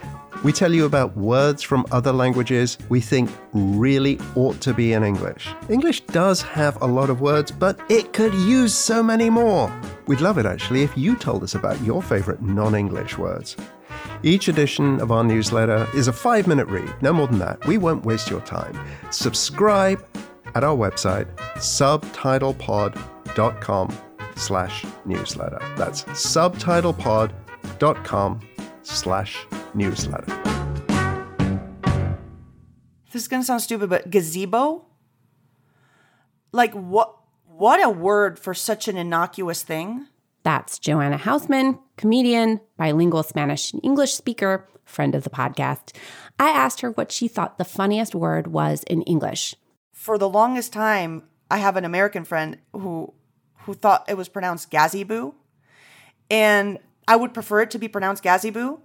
We 0.44 0.52
tell 0.52 0.72
you 0.74 0.84
about 0.84 1.16
words 1.16 1.62
from 1.62 1.86
other 1.90 2.12
languages 2.12 2.76
we 2.90 3.00
think 3.00 3.30
really 3.54 4.20
ought 4.36 4.60
to 4.60 4.74
be 4.74 4.92
in 4.92 5.02
English. 5.02 5.48
English 5.70 6.02
does 6.02 6.42
have 6.42 6.82
a 6.82 6.86
lot 6.86 7.08
of 7.08 7.22
words, 7.22 7.50
but 7.50 7.80
it 7.88 8.12
could 8.12 8.34
use 8.34 8.74
so 8.74 9.02
many 9.02 9.30
more. 9.30 9.74
We'd 10.06 10.20
love 10.20 10.36
it 10.36 10.44
actually 10.44 10.82
if 10.82 10.94
you 10.98 11.16
told 11.16 11.42
us 11.42 11.54
about 11.54 11.80
your 11.80 12.02
favorite 12.02 12.42
non 12.42 12.74
English 12.74 13.16
words. 13.16 13.56
Each 14.22 14.48
edition 14.48 15.00
of 15.00 15.10
our 15.10 15.24
newsletter 15.24 15.88
is 15.94 16.08
a 16.08 16.12
five 16.12 16.46
minute 16.46 16.68
read, 16.68 16.94
no 17.00 17.14
more 17.14 17.26
than 17.26 17.38
that. 17.38 17.66
We 17.66 17.78
won't 17.78 18.04
waste 18.04 18.28
your 18.28 18.42
time. 18.42 18.78
Subscribe 19.10 20.06
at 20.54 20.62
our 20.62 20.76
website, 20.76 21.34
subtitlepod.com 21.56 23.98
slash 24.36 24.84
newsletter. 25.06 25.58
That's 25.76 26.04
subtitlepod.com 26.04 28.40
slash 28.82 29.46
newsletter. 29.74 30.26
This 33.12 33.22
is 33.22 33.28
gonna 33.28 33.44
sound 33.44 33.62
stupid, 33.62 33.90
but 33.90 34.10
gazebo? 34.10 34.86
Like 36.52 36.72
what 36.72 37.16
what 37.46 37.84
a 37.84 37.88
word 37.88 38.38
for 38.38 38.54
such 38.54 38.88
an 38.88 38.96
innocuous 38.96 39.62
thing. 39.62 40.08
That's 40.42 40.78
Joanna 40.78 41.16
Hausmann, 41.16 41.78
comedian, 41.96 42.60
bilingual 42.76 43.22
Spanish 43.22 43.72
and 43.72 43.80
English 43.84 44.14
speaker, 44.14 44.68
friend 44.84 45.14
of 45.14 45.24
the 45.24 45.30
podcast. 45.30 45.96
I 46.38 46.50
asked 46.50 46.80
her 46.80 46.90
what 46.90 47.12
she 47.12 47.28
thought 47.28 47.56
the 47.56 47.64
funniest 47.64 48.14
word 48.14 48.48
was 48.48 48.82
in 48.84 49.02
English. 49.02 49.54
For 49.92 50.18
the 50.18 50.28
longest 50.28 50.72
time, 50.72 51.22
I 51.50 51.58
have 51.58 51.76
an 51.76 51.84
American 51.84 52.24
friend 52.24 52.58
who 52.72 53.14
who 53.60 53.74
thought 53.74 54.04
it 54.08 54.16
was 54.16 54.28
pronounced 54.28 54.70
gazebo. 54.70 55.34
And 56.30 56.78
I 57.06 57.16
would 57.16 57.34
prefer 57.34 57.60
it 57.62 57.70
to 57.70 57.78
be 57.78 57.88
pronounced 57.88 58.22
gazebo. 58.22 58.82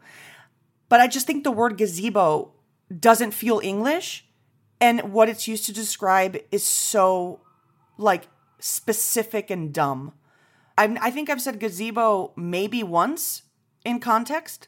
But 0.90 1.00
I 1.00 1.08
just 1.08 1.28
think 1.28 1.44
the 1.44 1.52
word 1.52 1.78
gazebo 1.78 2.54
doesn't 2.96 3.32
feel 3.32 3.62
English. 3.64 4.26
And 4.82 5.14
what 5.14 5.30
it's 5.30 5.48
used 5.48 5.66
to 5.66 5.74
describe 5.74 6.38
is 6.52 6.66
so 6.66 7.42
like 7.98 8.28
specific 8.60 9.50
and 9.50 9.74
dumb. 9.74 10.14
I, 10.78 10.98
I 11.02 11.12
think 11.12 11.30
I've 11.30 11.42
said 11.42 11.60
gazebo 11.60 12.34
maybe 12.36 12.84
once 12.84 13.44
in 13.84 14.00
context, 14.00 14.68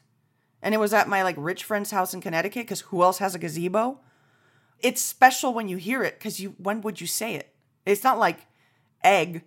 and 0.62 0.74
it 0.74 0.78
was 0.78 0.92
at 0.92 1.08
my 1.08 1.22
like 1.22 1.36
rich 1.38 1.64
friend's 1.64 1.90
house 1.90 2.12
in 2.14 2.20
Connecticut 2.20 2.64
because 2.64 2.82
who 2.82 3.02
else 3.02 3.18
has 3.18 3.34
a 3.34 3.38
gazebo? 3.38 4.00
It's 4.80 5.00
special 5.00 5.54
when 5.54 5.68
you 5.68 5.76
hear 5.78 6.02
it 6.02 6.18
because 6.18 6.40
you 6.40 6.54
when 6.58 6.82
would 6.82 7.00
you 7.00 7.06
say 7.06 7.34
it? 7.34 7.54
It's 7.86 8.04
not 8.04 8.18
like 8.18 8.46
egg, 9.02 9.44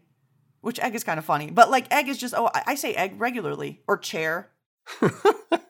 which 0.61 0.79
egg 0.79 0.95
is 0.95 1.03
kind 1.03 1.19
of 1.19 1.25
funny, 1.25 1.51
but 1.51 1.69
like 1.69 1.93
egg 1.93 2.09
is 2.09 2.17
just 2.17 2.33
oh 2.35 2.49
I, 2.53 2.63
I 2.67 2.75
say 2.75 2.95
egg 2.95 3.19
regularly 3.19 3.81
or 3.87 3.97
chair. 3.97 4.49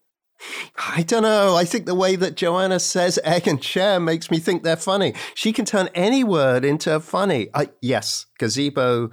I 0.77 1.03
don't 1.03 1.23
know. 1.23 1.55
I 1.55 1.65
think 1.65 1.85
the 1.85 1.95
way 1.95 2.15
that 2.15 2.35
Joanna 2.35 2.79
says 2.79 3.19
egg 3.23 3.47
and 3.47 3.61
chair 3.61 3.99
makes 3.99 4.29
me 4.29 4.39
think 4.39 4.63
they're 4.63 4.75
funny. 4.75 5.13
She 5.33 5.53
can 5.53 5.65
turn 5.65 5.89
any 5.95 6.23
word 6.23 6.65
into 6.65 6.99
funny. 6.99 7.49
I, 7.53 7.69
yes, 7.81 8.25
gazebo 8.37 9.11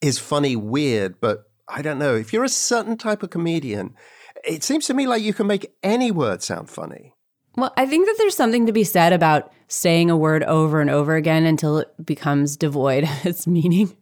is 0.00 0.18
funny 0.18 0.56
weird, 0.56 1.20
but 1.20 1.44
I 1.68 1.82
don't 1.82 1.98
know. 1.98 2.14
If 2.14 2.32
you're 2.32 2.44
a 2.44 2.48
certain 2.48 2.96
type 2.96 3.22
of 3.22 3.30
comedian, 3.30 3.94
it 4.46 4.62
seems 4.62 4.86
to 4.86 4.94
me 4.94 5.06
like 5.06 5.22
you 5.22 5.34
can 5.34 5.46
make 5.46 5.72
any 5.82 6.10
word 6.10 6.42
sound 6.42 6.70
funny. 6.70 7.14
Well, 7.56 7.72
I 7.76 7.86
think 7.86 8.06
that 8.06 8.16
there's 8.18 8.36
something 8.36 8.66
to 8.66 8.72
be 8.72 8.84
said 8.84 9.12
about 9.12 9.52
saying 9.68 10.10
a 10.10 10.16
word 10.16 10.42
over 10.44 10.80
and 10.80 10.90
over 10.90 11.16
again 11.16 11.44
until 11.46 11.78
it 11.78 11.88
becomes 12.04 12.56
devoid 12.56 13.04
of 13.04 13.26
its 13.26 13.46
meaning. 13.46 13.96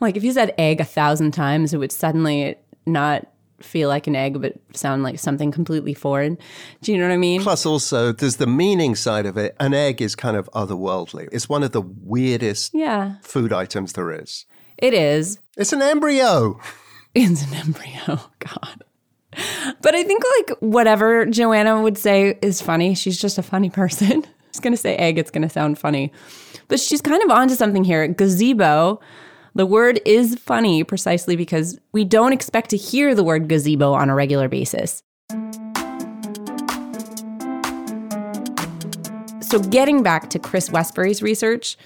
Like 0.00 0.16
if 0.16 0.24
you 0.24 0.32
said 0.32 0.54
egg 0.58 0.80
a 0.80 0.84
thousand 0.84 1.32
times, 1.32 1.72
it 1.72 1.78
would 1.78 1.92
suddenly 1.92 2.56
not 2.84 3.26
feel 3.60 3.88
like 3.88 4.06
an 4.06 4.16
egg, 4.16 4.40
but 4.40 4.54
sound 4.74 5.02
like 5.02 5.18
something 5.18 5.50
completely 5.50 5.94
foreign. 5.94 6.38
Do 6.82 6.92
you 6.92 6.98
know 6.98 7.08
what 7.08 7.14
I 7.14 7.18
mean? 7.18 7.42
Plus, 7.42 7.66
also, 7.66 8.12
there's 8.12 8.36
the 8.36 8.46
meaning 8.46 8.94
side 8.94 9.26
of 9.26 9.36
it. 9.36 9.56
An 9.60 9.74
egg 9.74 10.02
is 10.02 10.14
kind 10.14 10.36
of 10.36 10.50
otherworldly. 10.52 11.28
It's 11.32 11.48
one 11.48 11.62
of 11.62 11.72
the 11.72 11.82
weirdest 11.82 12.72
yeah. 12.74 13.16
food 13.22 13.52
items 13.52 13.92
there 13.94 14.10
is. 14.10 14.46
It 14.78 14.94
is. 14.94 15.38
It's 15.56 15.72
an 15.72 15.82
embryo. 15.82 16.60
It's 17.18 17.50
an 17.50 17.54
embryo. 17.54 17.92
Oh, 18.08 18.30
God. 18.38 18.84
But 19.80 19.94
I 19.94 20.04
think 20.04 20.22
like 20.38 20.58
whatever 20.60 21.24
Joanna 21.24 21.80
would 21.80 21.96
say 21.98 22.38
is 22.42 22.60
funny. 22.60 22.94
She's 22.94 23.18
just 23.18 23.38
a 23.38 23.42
funny 23.42 23.70
person. 23.70 24.24
She's 24.52 24.60
gonna 24.60 24.76
say 24.76 24.96
egg. 24.96 25.18
It's 25.18 25.30
gonna 25.30 25.48
sound 25.48 25.78
funny, 25.78 26.12
but 26.68 26.80
she's 26.80 27.02
kind 27.02 27.22
of 27.22 27.30
onto 27.30 27.54
something 27.54 27.84
here. 27.84 28.06
Gazebo. 28.08 29.00
The 29.56 29.64
word 29.64 30.02
is 30.04 30.34
funny 30.34 30.84
precisely 30.84 31.34
because 31.34 31.80
we 31.92 32.04
don't 32.04 32.34
expect 32.34 32.68
to 32.70 32.76
hear 32.76 33.14
the 33.14 33.24
word 33.24 33.48
gazebo 33.48 33.94
on 33.94 34.10
a 34.10 34.14
regular 34.14 34.50
basis. 34.50 35.02
So, 39.40 39.58
getting 39.70 40.02
back 40.02 40.28
to 40.28 40.38
Chris 40.38 40.70
Westbury's 40.70 41.22
research, 41.22 41.78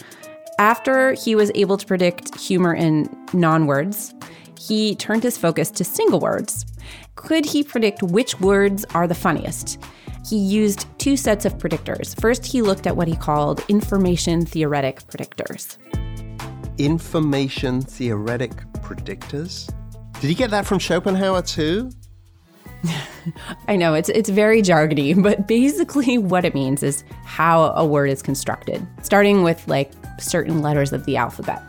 after 0.58 1.12
he 1.12 1.36
was 1.36 1.52
able 1.54 1.76
to 1.76 1.86
predict 1.86 2.36
humor 2.40 2.74
in 2.74 3.08
non 3.32 3.66
words, 3.66 4.14
he 4.58 4.96
turned 4.96 5.22
his 5.22 5.38
focus 5.38 5.70
to 5.70 5.84
single 5.84 6.18
words. 6.18 6.66
Could 7.14 7.44
he 7.44 7.62
predict 7.62 8.02
which 8.02 8.40
words 8.40 8.84
are 8.94 9.06
the 9.06 9.14
funniest? 9.14 9.78
He 10.28 10.38
used 10.38 10.86
two 10.98 11.16
sets 11.16 11.44
of 11.44 11.56
predictors. 11.56 12.20
First, 12.20 12.44
he 12.46 12.62
looked 12.62 12.88
at 12.88 12.96
what 12.96 13.06
he 13.06 13.14
called 13.14 13.64
information 13.68 14.44
theoretic 14.44 15.06
predictors. 15.06 15.78
Information 16.80 17.82
theoretic 17.82 18.52
predictors? 18.80 19.70
Did 20.22 20.30
you 20.30 20.34
get 20.34 20.50
that 20.50 20.64
from 20.64 20.78
Schopenhauer 20.78 21.42
too? 21.42 21.90
I 23.68 23.76
know 23.76 23.92
it's 23.92 24.08
it's 24.08 24.30
very 24.30 24.62
jargony, 24.62 25.22
but 25.22 25.46
basically 25.46 26.16
what 26.16 26.46
it 26.46 26.54
means 26.54 26.82
is 26.82 27.04
how 27.26 27.64
a 27.64 27.84
word 27.84 28.08
is 28.08 28.22
constructed, 28.22 28.86
starting 29.02 29.42
with 29.42 29.68
like 29.68 29.92
certain 30.18 30.62
letters 30.62 30.94
of 30.94 31.04
the 31.04 31.18
alphabet. 31.18 31.62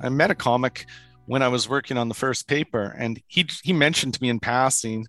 I 0.00 0.08
met 0.08 0.30
a 0.30 0.34
comic 0.34 0.86
when 1.26 1.42
I 1.42 1.48
was 1.48 1.68
working 1.68 1.98
on 1.98 2.08
the 2.08 2.14
first 2.14 2.48
paper, 2.48 2.96
and 2.96 3.20
he 3.26 3.46
he 3.62 3.74
mentioned 3.74 4.14
to 4.14 4.22
me 4.22 4.30
in 4.30 4.40
passing 4.40 5.08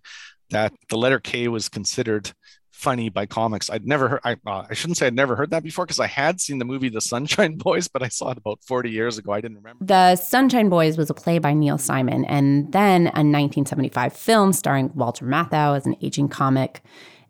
that 0.49 0.73
the 0.89 0.97
letter 0.97 1.21
K 1.21 1.47
was 1.47 1.69
considered 1.69 2.33
funny 2.81 3.09
by 3.09 3.25
comics. 3.25 3.69
I'd 3.69 3.85
never 3.85 4.09
heard. 4.09 4.19
I, 4.23 4.33
uh, 4.45 4.65
I 4.69 4.73
shouldn't 4.73 4.97
say 4.97 5.07
I'd 5.07 5.15
never 5.15 5.35
heard 5.35 5.51
that 5.51 5.63
before 5.63 5.85
because 5.85 5.99
I 5.99 6.07
had 6.07 6.41
seen 6.41 6.57
the 6.57 6.65
movie 6.65 6.89
The 6.89 7.01
Sunshine 7.01 7.55
Boys, 7.57 7.87
but 7.87 8.01
I 8.03 8.07
saw 8.07 8.31
it 8.31 8.37
about 8.37 8.59
forty 8.63 8.89
years 8.89 9.17
ago. 9.17 9.31
I 9.31 9.41
didn't 9.41 9.57
remember. 9.57 9.85
The 9.85 10.15
Sunshine 10.15 10.69
Boys 10.69 10.97
was 10.97 11.09
a 11.09 11.13
play 11.13 11.39
by 11.39 11.53
Neil 11.53 11.77
Simon, 11.77 12.25
and 12.25 12.71
then 12.71 13.03
a 13.03 13.23
1975 13.23 14.13
film 14.13 14.51
starring 14.53 14.91
Walter 14.95 15.25
Matthau 15.25 15.77
as 15.77 15.85
an 15.85 15.95
aging 16.01 16.29
comic, 16.29 16.81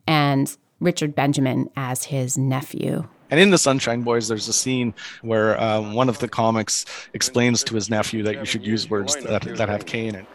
and 0.08 0.56
Richard 0.80 1.14
Benjamin 1.14 1.70
as 1.76 2.06
his 2.06 2.38
nephew. 2.38 3.08
And 3.30 3.40
in 3.40 3.50
the 3.50 3.58
Sunshine 3.58 4.02
Boys, 4.02 4.28
there's 4.28 4.50
a 4.50 4.54
scene 4.54 4.94
where 5.22 5.60
uh, 5.60 5.94
one 5.94 6.10
of 6.10 6.20
the 6.20 6.28
comics 6.28 6.86
explains 7.14 7.64
to 7.64 7.76
his 7.76 7.90
nephew 7.90 8.24
that 8.24 8.36
you 8.36 8.46
should 8.46 8.66
use 8.66 8.90
words 8.90 9.16
that, 9.16 9.44
that 9.44 9.70
have 9.70 9.86
K 9.86 10.08
in 10.08 10.16
it. 10.16 10.26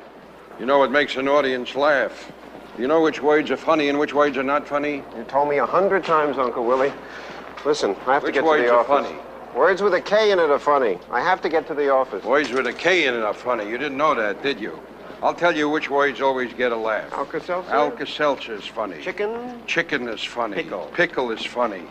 You 0.59 0.65
know 0.65 0.79
what 0.79 0.91
makes 0.91 1.17
an 1.17 1.29
audience 1.29 1.75
laugh? 1.75 2.33
You 2.79 2.87
know 2.87 3.01
which 3.01 3.23
words 3.23 3.51
are 3.51 3.57
funny 3.57 3.89
and 3.89 3.99
which 3.99 4.13
words 4.13 4.37
are 4.37 4.43
not 4.43 4.67
funny? 4.69 5.03
You 5.17 5.25
told 5.29 5.49
me 5.49 5.59
a 5.59 5.67
hundred 5.67 6.05
times, 6.05 6.37
Uncle 6.37 6.65
Willie. 6.65 6.93
Listen, 7.65 7.97
I 8.07 8.15
have 8.15 8.23
which 8.23 8.35
to 8.35 8.43
get 8.43 8.47
to 8.57 8.63
the 8.63 8.71
are 8.73 8.81
office. 8.81 9.09
funny? 9.09 9.21
Words 9.55 9.81
with 9.81 9.95
a 9.95 10.01
K 10.01 10.31
in 10.31 10.39
it 10.39 10.51
are 10.51 10.59
funny. 10.59 10.99
I 11.11 11.21
have 11.23 11.41
to 11.43 11.49
get 11.49 11.67
to 11.69 11.75
the 11.75 11.89
office. 11.89 12.23
Words 12.25 12.53
with 12.53 12.67
a 12.67 12.73
K 12.75 13.07
in 13.07 13.15
it 13.15 13.23
are 13.23 13.33
funny. 13.33 13.65
You 13.69 13.79
didn't 13.79 13.97
know 13.97 14.15
that, 14.15 14.43
did 14.43 14.61
you? 14.61 14.79
I'll 15.23 15.35
tell 15.35 15.57
you 15.57 15.71
which 15.71 15.89
words 15.89 16.21
always 16.21 16.53
get 16.53 16.73
a 16.73 16.77
laugh. 16.77 17.11
Alka-Seltzer? 17.15 17.71
Alka-Seltzer 17.73 18.55
is 18.55 18.67
funny. 18.67 19.01
Chicken? 19.01 19.63
Chicken 19.67 20.09
is 20.09 20.23
funny. 20.23 20.57
Pickle. 20.57 20.91
Pickle 20.93 21.31
is 21.31 21.43
funny. 21.43 21.85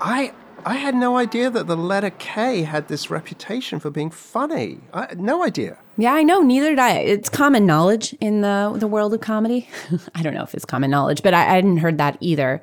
I 0.00 0.32
I 0.64 0.74
had 0.74 0.94
no 0.94 1.16
idea 1.16 1.50
that 1.50 1.66
the 1.66 1.76
letter 1.76 2.10
K 2.10 2.62
had 2.62 2.88
this 2.88 3.10
reputation 3.10 3.80
for 3.80 3.90
being 3.90 4.10
funny. 4.10 4.78
I 4.92 5.06
had 5.06 5.20
no 5.20 5.44
idea. 5.44 5.78
Yeah, 5.96 6.14
I 6.14 6.22
know. 6.22 6.40
Neither 6.40 6.70
did 6.70 6.78
I. 6.78 6.92
It's 6.98 7.28
common 7.28 7.66
knowledge 7.66 8.14
in 8.20 8.42
the 8.42 8.74
the 8.76 8.86
world 8.86 9.12
of 9.14 9.20
comedy. 9.20 9.68
I 10.14 10.22
don't 10.22 10.34
know 10.34 10.42
if 10.42 10.54
it's 10.54 10.64
common 10.64 10.90
knowledge, 10.90 11.22
but 11.22 11.34
I, 11.34 11.42
I 11.42 11.54
hadn't 11.54 11.78
heard 11.78 11.98
that 11.98 12.16
either. 12.20 12.60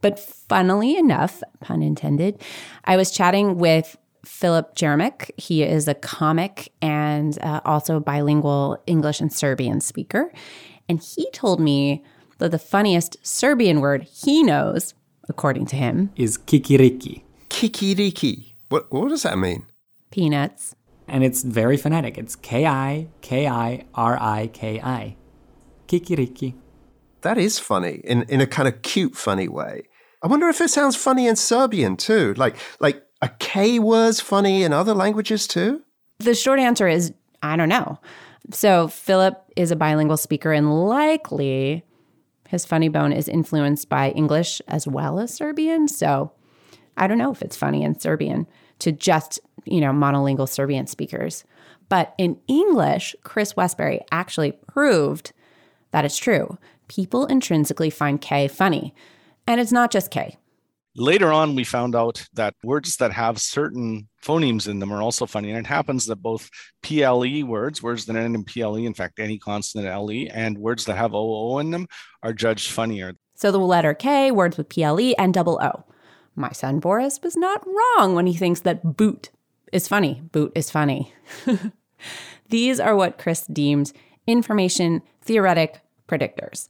But 0.00 0.20
funnily 0.20 0.96
enough, 0.96 1.42
pun 1.60 1.82
intended, 1.82 2.40
I 2.84 2.96
was 2.96 3.10
chatting 3.10 3.58
with 3.58 3.96
Philip 4.24 4.74
Jeremic. 4.74 5.34
He 5.36 5.62
is 5.62 5.88
a 5.88 5.94
comic 5.94 6.70
and 6.80 7.38
uh, 7.42 7.60
also 7.64 7.98
bilingual 7.98 8.80
English 8.86 9.20
and 9.20 9.32
Serbian 9.32 9.80
speaker. 9.80 10.32
And 10.88 11.02
he 11.02 11.30
told 11.32 11.60
me 11.60 12.04
that 12.38 12.50
the 12.50 12.58
funniest 12.58 13.16
Serbian 13.26 13.80
word 13.80 14.04
he 14.04 14.42
knows, 14.42 14.94
according 15.28 15.66
to 15.66 15.76
him, 15.76 16.12
is 16.14 16.38
kikiriki. 16.38 17.22
Kikiriki. 17.58 18.54
What, 18.68 18.92
what 18.92 19.08
does 19.08 19.24
that 19.24 19.36
mean? 19.36 19.64
Peanuts. 20.12 20.76
And 21.08 21.24
it's 21.24 21.42
very 21.42 21.76
phonetic. 21.76 22.16
It's 22.16 22.36
K 22.36 22.64
I 22.64 23.08
K 23.20 23.48
I 23.48 23.84
R 23.94 24.16
I 24.20 24.46
K 24.52 24.80
I. 24.80 25.16
Kikiriki. 25.88 26.54
That 27.22 27.36
is 27.36 27.58
funny 27.58 28.00
in, 28.04 28.22
in 28.28 28.40
a 28.40 28.46
kind 28.46 28.68
of 28.68 28.82
cute, 28.82 29.16
funny 29.16 29.48
way. 29.48 29.88
I 30.22 30.28
wonder 30.28 30.48
if 30.48 30.60
it 30.60 30.70
sounds 30.70 30.94
funny 30.94 31.26
in 31.26 31.34
Serbian 31.34 31.96
too. 31.96 32.32
Like 32.34 32.54
like 32.78 33.02
a 33.22 33.28
K 33.40 33.80
word's 33.80 34.20
funny 34.20 34.62
in 34.62 34.72
other 34.72 34.94
languages 34.94 35.48
too? 35.48 35.82
The 36.18 36.36
short 36.36 36.60
answer 36.60 36.86
is 36.86 37.12
I 37.42 37.56
don't 37.56 37.68
know. 37.68 37.98
So 38.52 38.86
Philip 38.86 39.34
is 39.56 39.72
a 39.72 39.76
bilingual 39.76 40.16
speaker 40.16 40.52
and 40.52 40.86
likely 40.86 41.84
his 42.48 42.64
funny 42.64 42.88
bone 42.88 43.12
is 43.12 43.28
influenced 43.28 43.88
by 43.88 44.10
English 44.10 44.62
as 44.68 44.86
well 44.86 45.18
as 45.18 45.34
Serbian. 45.34 45.88
So 45.88 46.30
I 46.98 47.06
don't 47.06 47.18
know 47.18 47.32
if 47.32 47.42
it's 47.42 47.56
funny 47.56 47.82
in 47.82 47.98
Serbian 47.98 48.46
to 48.80 48.92
just, 48.92 49.40
you 49.64 49.80
know, 49.80 49.92
monolingual 49.92 50.48
Serbian 50.48 50.86
speakers. 50.86 51.44
But 51.88 52.14
in 52.18 52.38
English, 52.48 53.16
Chris 53.24 53.56
Westbury 53.56 54.00
actually 54.12 54.52
proved 54.52 55.32
that 55.90 56.04
it's 56.04 56.18
true. 56.18 56.58
People 56.88 57.26
intrinsically 57.26 57.90
find 57.90 58.20
K 58.20 58.48
funny. 58.48 58.94
And 59.46 59.60
it's 59.60 59.72
not 59.72 59.90
just 59.90 60.10
K. 60.10 60.36
Later 60.96 61.32
on, 61.32 61.54
we 61.54 61.64
found 61.64 61.94
out 61.94 62.26
that 62.34 62.54
words 62.64 62.96
that 62.96 63.12
have 63.12 63.40
certain 63.40 64.08
phonemes 64.22 64.68
in 64.68 64.80
them 64.80 64.92
are 64.92 65.00
also 65.00 65.26
funny. 65.26 65.50
And 65.50 65.58
it 65.58 65.66
happens 65.66 66.06
that 66.06 66.16
both 66.16 66.50
PLE 66.82 67.44
words, 67.46 67.82
words 67.82 68.04
that 68.06 68.16
end 68.16 68.34
in 68.34 68.44
PLE, 68.44 68.78
in 68.78 68.94
fact, 68.94 69.20
any 69.20 69.38
consonant 69.38 69.96
LE, 69.96 70.28
and 70.32 70.58
words 70.58 70.86
that 70.86 70.96
have 70.96 71.14
OO 71.14 71.58
in 71.58 71.70
them 71.70 71.86
are 72.22 72.32
judged 72.32 72.70
funnier. 72.72 73.14
So 73.36 73.52
the 73.52 73.58
letter 73.58 73.94
K, 73.94 74.32
words 74.32 74.56
with 74.56 74.68
PLE, 74.68 75.14
and 75.18 75.32
double 75.32 75.60
O. 75.62 75.84
My 76.38 76.52
son 76.52 76.78
Boris 76.78 77.20
was 77.20 77.36
not 77.36 77.66
wrong 77.66 78.14
when 78.14 78.26
he 78.28 78.34
thinks 78.34 78.60
that 78.60 78.96
boot 78.96 79.30
is 79.72 79.88
funny. 79.88 80.22
Boot 80.30 80.52
is 80.54 80.70
funny. 80.70 81.12
These 82.48 82.78
are 82.78 82.94
what 82.94 83.18
Chris 83.18 83.44
deemed 83.46 83.92
information 84.26 85.02
theoretic 85.20 85.80
predictors. 86.06 86.68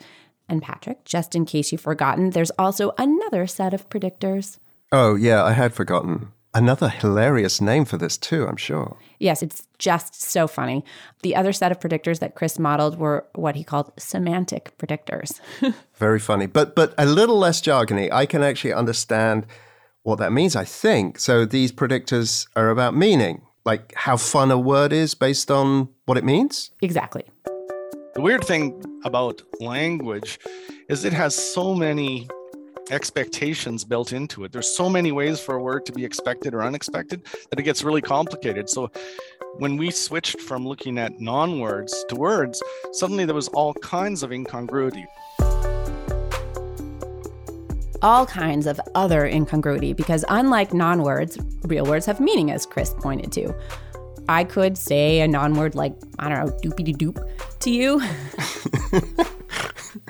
And 0.49 0.63
Patrick, 0.63 1.05
just 1.05 1.35
in 1.35 1.45
case 1.45 1.71
you've 1.71 1.83
forgotten, 1.83 2.31
there's 2.31 2.51
also 2.53 2.95
another 2.97 3.47
set 3.47 3.75
of 3.75 3.91
predictors. 3.91 4.59
Oh, 4.91 5.15
yeah, 5.15 5.45
I 5.45 5.53
had 5.53 5.75
forgotten. 5.75 6.33
Another 6.55 6.89
hilarious 6.89 7.61
name 7.61 7.85
for 7.85 7.99
this, 7.99 8.17
too, 8.17 8.47
I'm 8.47 8.57
sure. 8.57 8.97
Yes, 9.19 9.43
it's 9.43 9.69
just 9.79 10.21
so 10.21 10.47
funny. 10.47 10.83
The 11.23 11.37
other 11.37 11.53
set 11.53 11.71
of 11.71 11.79
predictors 11.79 12.21
that 12.21 12.35
Chris 12.35 12.59
modeled 12.59 12.99
were 12.99 13.27
what 13.35 13.55
he 13.55 13.65
called 13.65 13.93
semantic 13.99 14.77
predictors. 14.79 15.41
Very 15.95 16.19
funny, 16.19 16.47
but 16.47 16.75
but 16.75 16.95
a 16.97 17.05
little 17.05 17.39
less 17.39 17.61
jargony. 17.61 18.11
I 18.11 18.25
can 18.25 18.43
actually 18.43 18.73
understand 18.73 19.47
what 20.03 20.19
that 20.19 20.33
means, 20.33 20.57
I 20.57 20.65
think. 20.65 21.19
So 21.19 21.45
these 21.45 21.71
predictors 21.71 22.47
are 22.57 22.71
about 22.71 22.97
meaning, 22.97 23.43
like 23.67 23.93
how 23.95 24.17
fun 24.17 24.51
a 24.51 24.59
word 24.59 24.93
is 24.93 25.15
based 25.15 25.51
on 25.51 25.89
what 26.07 26.17
it 26.17 26.25
means? 26.25 26.71
Exactly. 26.81 27.25
The 28.15 28.23
weird 28.23 28.43
thing 28.43 28.83
about 29.05 29.43
language 29.61 30.39
is 30.89 31.05
it 31.05 31.13
has 31.13 31.35
so 31.37 31.75
many 31.75 32.27
expectations 32.91 33.85
built 33.85 34.13
into 34.13 34.45
it. 34.45 34.53
There's 34.53 34.77
so 34.77 34.89
many 34.89 35.13
ways 35.13 35.41
for 35.41 35.57
a 35.57 35.63
word 35.63 35.87
to 35.87 35.93
be 35.93 36.05
expected 36.05 36.55
or 36.55 36.63
unexpected 36.63 37.23
that 37.51 37.59
it 37.59 37.63
gets 37.63 37.83
really 37.83 38.03
complicated. 38.03 38.69
So 38.69 38.91
when 39.59 39.77
we 39.77 39.91
switched 39.91 40.41
from 40.41 40.67
looking 40.67 40.99
at 40.99 41.21
non 41.21 41.61
words 41.61 42.05
to 42.09 42.17
words, 42.17 42.63
suddenly 42.93 43.25
there 43.25 43.35
was 43.35 43.49
all 43.49 43.75
kinds 43.75 44.23
of 44.23 44.33
incongruity. 44.33 45.07
All 48.01 48.27
kinds 48.27 48.67
of 48.67 48.81
other 48.95 49.27
incongruity 49.27 49.93
because, 49.93 50.25
unlike 50.29 50.73
non 50.73 51.03
words, 51.03 51.39
real 51.65 51.85
words 51.85 52.07
have 52.07 52.21
meaning, 52.21 52.51
as 52.51 52.65
Chris 52.65 52.95
pointed 52.95 53.33
to. 53.33 53.53
I 54.29 54.45
could 54.45 54.77
say 54.77 55.21
a 55.21 55.29
non 55.29 55.55
word 55.55 55.75
like, 55.75 55.95
I 56.19 56.29
don't 56.29 56.47
know, 56.47 56.53
doopy 56.61 56.97
doop 56.97 57.19
to 57.61 57.71
you. 57.71 58.01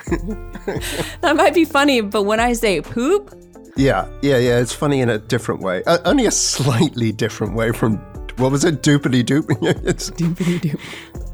that 1.21 1.33
might 1.35 1.53
be 1.53 1.65
funny, 1.65 2.01
but 2.01 2.23
when 2.23 2.39
I 2.39 2.53
say 2.53 2.81
poop, 2.81 3.33
Yeah, 3.75 4.07
yeah, 4.21 4.37
yeah. 4.37 4.59
It's 4.59 4.73
funny 4.73 5.01
in 5.01 5.09
a 5.09 5.17
different 5.17 5.61
way. 5.61 5.83
Uh, 5.85 5.99
only 6.05 6.25
a 6.25 6.31
slightly 6.31 7.11
different 7.11 7.55
way 7.55 7.71
from, 7.71 7.97
what 8.37 8.51
was 8.51 8.63
it? 8.65 8.81
Doopity 8.83 9.23
doop? 9.23 9.45
it's 9.85 10.09
doopity 10.11 10.59
doop. 10.59 10.79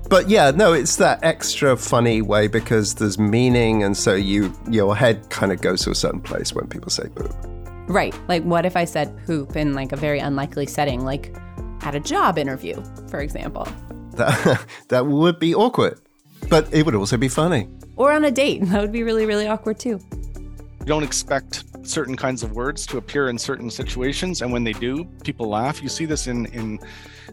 But 0.10 0.29
yeah, 0.29 0.51
no, 0.51 0.72
it's 0.74 0.98
that 0.98 1.19
extra 1.24 1.75
funny 1.75 2.22
way 2.22 2.48
because 2.48 2.93
there's 2.95 3.17
meaning, 3.17 3.81
and 3.84 3.98
so 3.98 4.13
you 4.13 4.53
your 4.69 4.95
head 4.95 5.27
kind 5.31 5.51
of 5.51 5.62
goes 5.62 5.81
to 5.86 5.89
a 5.91 5.95
certain 5.95 6.22
place 6.22 6.53
when 6.53 6.67
people 6.67 6.91
say 6.91 7.07
poop. 7.15 7.34
right? 7.88 8.13
Like, 8.27 8.43
what 8.43 8.65
if 8.67 8.77
I 8.77 8.86
said 8.86 9.17
poop 9.25 9.55
in 9.55 9.74
like 9.74 9.91
a 9.93 9.95
very 9.95 10.19
unlikely 10.19 10.67
setting, 10.67 11.03
like 11.03 11.36
at 11.81 11.95
a 11.95 12.00
job 12.00 12.38
interview, 12.38 12.75
for 13.10 13.19
example, 13.19 13.67
That 14.12 14.63
that 14.89 15.07
would 15.07 15.39
be 15.39 15.55
awkward, 15.55 16.00
but 16.50 16.72
it 16.72 16.86
would 16.86 16.93
also 16.95 17.17
be 17.17 17.27
funny. 17.27 17.67
Or 17.95 18.11
on 18.11 18.25
a 18.25 18.31
date? 18.31 18.61
That 18.65 18.81
would 18.81 18.91
be 18.91 19.03
really, 19.03 19.25
really 19.25 19.47
awkward 19.47 19.79
too. 19.79 19.99
You 20.79 20.85
don't 20.85 21.03
expect 21.03 21.63
certain 21.87 22.15
kinds 22.15 22.43
of 22.43 22.51
words 22.51 22.85
to 22.87 22.97
appear 22.97 23.29
in 23.29 23.37
certain 23.37 23.69
situations, 23.69 24.41
and 24.41 24.51
when 24.51 24.63
they 24.63 24.73
do, 24.73 25.05
people 25.23 25.47
laugh. 25.47 25.81
You 25.81 25.89
see 25.89 26.05
this 26.05 26.27
in, 26.27 26.45
in 26.47 26.79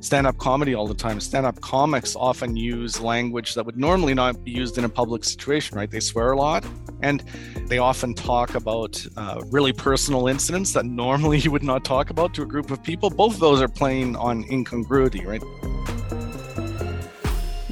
stand 0.01 0.27
up 0.27 0.39
comedy 0.39 0.75
all 0.75 0.87
the 0.87 0.95
time. 0.95 1.21
Stand 1.21 1.47
up 1.47 1.61
comics 1.61 2.17
often 2.17 2.57
use 2.57 3.01
language 3.01 3.55
that 3.55 3.65
would 3.65 3.77
normally 3.77 4.15
not 4.15 4.43
be 4.45 4.51
used 4.51 4.79
in 4.79 4.85
a 4.85 4.89
public 4.89 5.25
situation, 5.25 5.77
right? 5.77 5.91
They 5.91 6.01
swear 6.01 6.33
a 6.33 6.37
lot, 6.37 6.65
and 7.03 7.21
they 7.67 7.79
often 7.79 8.15
talk 8.15 8.55
about 8.55 9.05
uh, 9.17 9.43
really 9.51 9.73
personal 9.73 10.29
incidents 10.29 10.73
that 10.73 10.87
normally 10.87 11.39
you 11.45 11.51
would 11.51 11.65
not 11.65 11.85
talk 11.85 12.11
about 12.11 12.35
to 12.35 12.43
a 12.43 12.47
group 12.47 12.71
of 12.71 12.83
people. 12.83 13.11
Both 13.11 13.35
of 13.35 13.41
those 13.41 13.61
are 13.61 13.69
playing 13.69 14.17
on 14.17 14.45
incongruity, 14.51 15.25
right? 15.25 15.43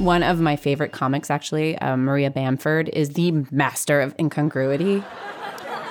One 0.00 0.22
of 0.22 0.40
my 0.40 0.56
favorite 0.56 0.92
comics, 0.92 1.28
actually, 1.28 1.76
uh, 1.76 1.94
Maria 1.94 2.30
Bamford, 2.30 2.88
is 2.88 3.10
the 3.10 3.44
master 3.50 4.00
of 4.00 4.14
incongruity. 4.18 5.04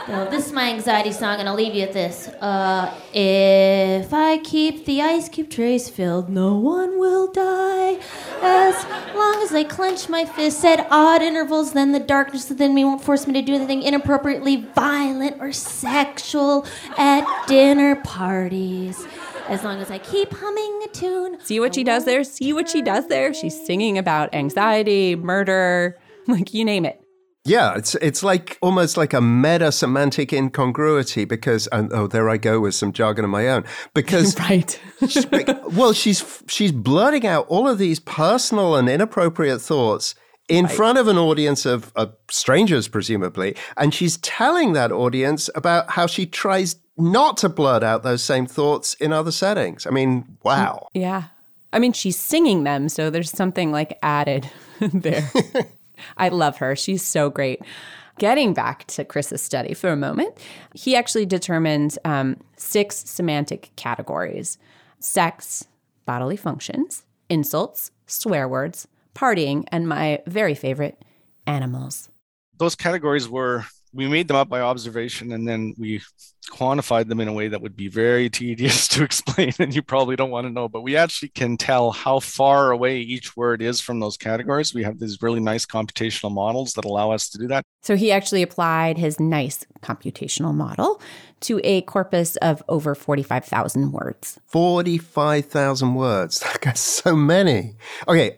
Well, 0.08 0.28
this 0.32 0.48
is 0.48 0.52
my 0.52 0.72
anxiety 0.72 1.12
song, 1.12 1.40
and 1.40 1.48
I'll 1.48 1.54
leave 1.54 1.76
you 1.76 1.86
with 1.86 1.94
this. 1.94 2.28
Uh, 2.42 2.92
if 3.14 4.12
I 4.12 4.40
keep 4.40 4.86
the 4.86 5.04
ice 5.04 5.30
cube 5.30 5.52
trays 5.52 5.90
filled, 5.90 6.28
no 6.28 6.56
one 6.56 7.00
will 7.00 7.32
die. 7.32 8.00
As 8.42 8.84
long 9.14 9.44
as 9.44 9.54
I 9.54 9.64
clench 9.64 10.10
my 10.10 10.26
fists 10.26 10.66
at 10.66 10.88
odd 10.90 11.22
intervals, 11.22 11.74
then 11.74 11.92
the 11.92 12.00
darkness 12.00 12.50
within 12.50 12.74
me 12.74 12.84
won't 12.84 13.04
force 13.04 13.28
me 13.28 13.34
to 13.34 13.44
do 13.44 13.54
anything 13.54 13.84
inappropriately 13.84 14.56
violent 14.74 15.40
or 15.40 15.52
sexual 15.52 16.66
at 16.98 17.46
dinner 17.46 17.98
parties. 17.98 19.06
As 19.50 19.64
long 19.64 19.82
as 19.82 19.90
I 19.90 19.98
keep 19.98 20.32
humming 20.32 20.82
a 20.86 20.88
tune. 20.90 21.40
See 21.42 21.60
what 21.60 21.74
she 21.74 21.84
does 21.84 22.06
there? 22.06 22.24
See 22.24 22.54
what 22.54 22.70
she 22.70 22.84
does 22.84 23.08
there? 23.08 23.34
She's 23.34 23.60
singing 23.66 23.98
about 23.98 24.34
anxiety, 24.34 25.16
murder, 25.16 25.98
like 26.28 26.54
you 26.54 26.64
name 26.64 26.86
it. 26.86 27.02
Yeah, 27.46 27.76
it's 27.76 27.96
it's 27.96 28.22
like 28.22 28.60
almost 28.62 28.96
like 28.96 29.12
a 29.14 29.22
meta 29.22 29.72
semantic 29.72 30.32
incongruity 30.34 31.26
because 31.26 31.66
and 31.72 31.92
oh 31.94 32.06
there 32.06 32.30
I 32.30 32.38
go 32.38 32.60
with 32.60 32.76
some 32.76 32.92
jargon 32.94 33.26
of 33.26 33.32
my 33.32 33.48
own 33.48 33.64
because 33.96 34.38
right 34.50 34.80
well 35.72 35.94
she's 35.94 36.44
she's 36.48 36.72
blurting 36.72 37.26
out 37.26 37.48
all 37.48 37.68
of 37.68 37.80
these 37.80 38.00
personal 38.02 38.76
and 38.76 38.88
inappropriate 38.88 39.62
thoughts 39.62 40.14
in 40.48 40.66
Right. 40.66 40.76
front 40.76 40.98
of 40.98 41.08
an 41.08 41.18
audience 41.18 41.66
of, 41.66 41.92
of 41.96 42.14
strangers 42.30 42.88
presumably 42.88 43.56
and 43.78 43.94
she's 43.94 44.18
telling 44.18 44.74
that 44.74 44.92
audience 44.92 45.50
about 45.56 45.90
how 45.92 46.06
she 46.08 46.26
tries 46.28 46.76
not 47.00 47.38
to 47.38 47.50
blurt 47.50 47.84
out 47.84 48.04
those 48.04 48.22
same 48.24 48.46
thoughts 48.46 48.94
in 48.96 49.14
other 49.14 49.32
settings. 49.32 49.88
I 49.88 49.90
mean, 49.90 50.38
wow. 50.44 50.88
Yeah. 50.94 51.26
I 51.72 51.80
mean, 51.80 51.94
she's 51.94 52.18
singing 52.18 52.64
them, 52.64 52.90
so 52.90 53.10
there's 53.10 53.32
something 53.32 53.72
like 53.72 53.98
added 54.02 54.50
there. 54.80 55.30
I 56.18 56.30
love 56.30 56.58
her. 56.58 56.76
She's 56.76 57.04
so 57.04 57.30
great. 57.30 57.62
Getting 58.18 58.54
back 58.54 58.86
to 58.88 59.06
Chris's 59.06 59.42
study 59.42 59.74
for 59.74 59.90
a 59.90 59.96
moment, 59.96 60.38
he 60.74 60.96
actually 60.96 61.26
determined 61.26 61.98
um, 62.04 62.38
six 62.58 62.98
semantic 62.98 63.72
categories 63.76 64.58
sex, 65.00 65.66
bodily 66.06 66.36
functions, 66.36 67.06
insults, 67.30 67.92
swear 68.08 68.48
words, 68.50 68.86
partying, 69.16 69.64
and 69.72 69.88
my 69.88 70.20
very 70.28 70.54
favorite, 70.56 71.02
animals. 71.48 72.10
those 72.58 72.76
categories 72.76 73.30
were 73.30 73.64
we 73.94 74.08
made 74.08 74.28
them 74.28 74.38
up 74.38 74.50
by 74.50 74.62
observation 74.62 75.32
and 75.32 75.48
then 75.48 75.74
we 75.78 76.02
quantified 76.50 77.08
them 77.08 77.20
in 77.20 77.28
a 77.28 77.34
way 77.34 77.48
that 77.48 77.62
would 77.62 77.76
be 77.76 77.88
very 77.88 78.30
tedious 78.30 78.88
to 78.90 79.04
explain 79.04 79.54
and 79.60 79.76
you 79.76 79.82
probably 79.82 80.16
don't 80.16 80.32
want 80.32 80.46
to 80.46 80.52
know 80.52 80.68
but 80.68 80.82
we 80.82 80.96
actually 80.96 81.30
can 81.30 81.58
tell 81.58 81.92
how 81.92 82.20
far 82.20 82.72
away 82.72 83.00
each 83.00 83.38
word 83.38 83.62
is 83.62 83.80
from 83.80 84.00
those 84.00 84.18
categories 84.18 84.74
we 84.74 84.84
have 84.84 85.00
these 85.00 85.22
really 85.22 85.40
nice 85.40 85.66
computational 85.66 86.32
models 86.32 86.74
that 86.74 86.86
allow 86.86 87.12
us 87.12 87.30
to 87.30 87.38
do 87.38 87.48
that 87.48 87.64
So 87.82 87.96
he 87.96 88.12
actually 88.12 88.42
applied 88.42 88.98
his 88.98 89.20
nice 89.20 89.66
computational 89.82 90.54
model 90.54 91.02
to 91.42 91.62
a 91.64 91.82
corpus 91.82 92.36
of 92.38 92.62
over 92.68 92.96
45,000 92.96 93.92
words. 93.92 94.40
45,000 94.48 95.96
words. 95.96 96.44
That's 96.62 96.82
so 96.82 97.16
many. 97.16 97.76
Okay, 98.08 98.38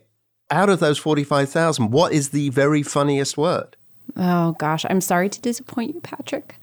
out 0.49 0.69
of 0.69 0.79
those 0.79 0.99
45,000, 0.99 1.91
what 1.91 2.13
is 2.13 2.29
the 2.29 2.49
very 2.49 2.83
funniest 2.83 3.37
word? 3.37 3.75
Oh 4.21 4.51
gosh, 4.53 4.85
I'm 4.87 5.01
sorry 5.01 5.29
to 5.29 5.41
disappoint 5.41 5.95
you, 5.95 6.01
Patrick, 6.01 6.55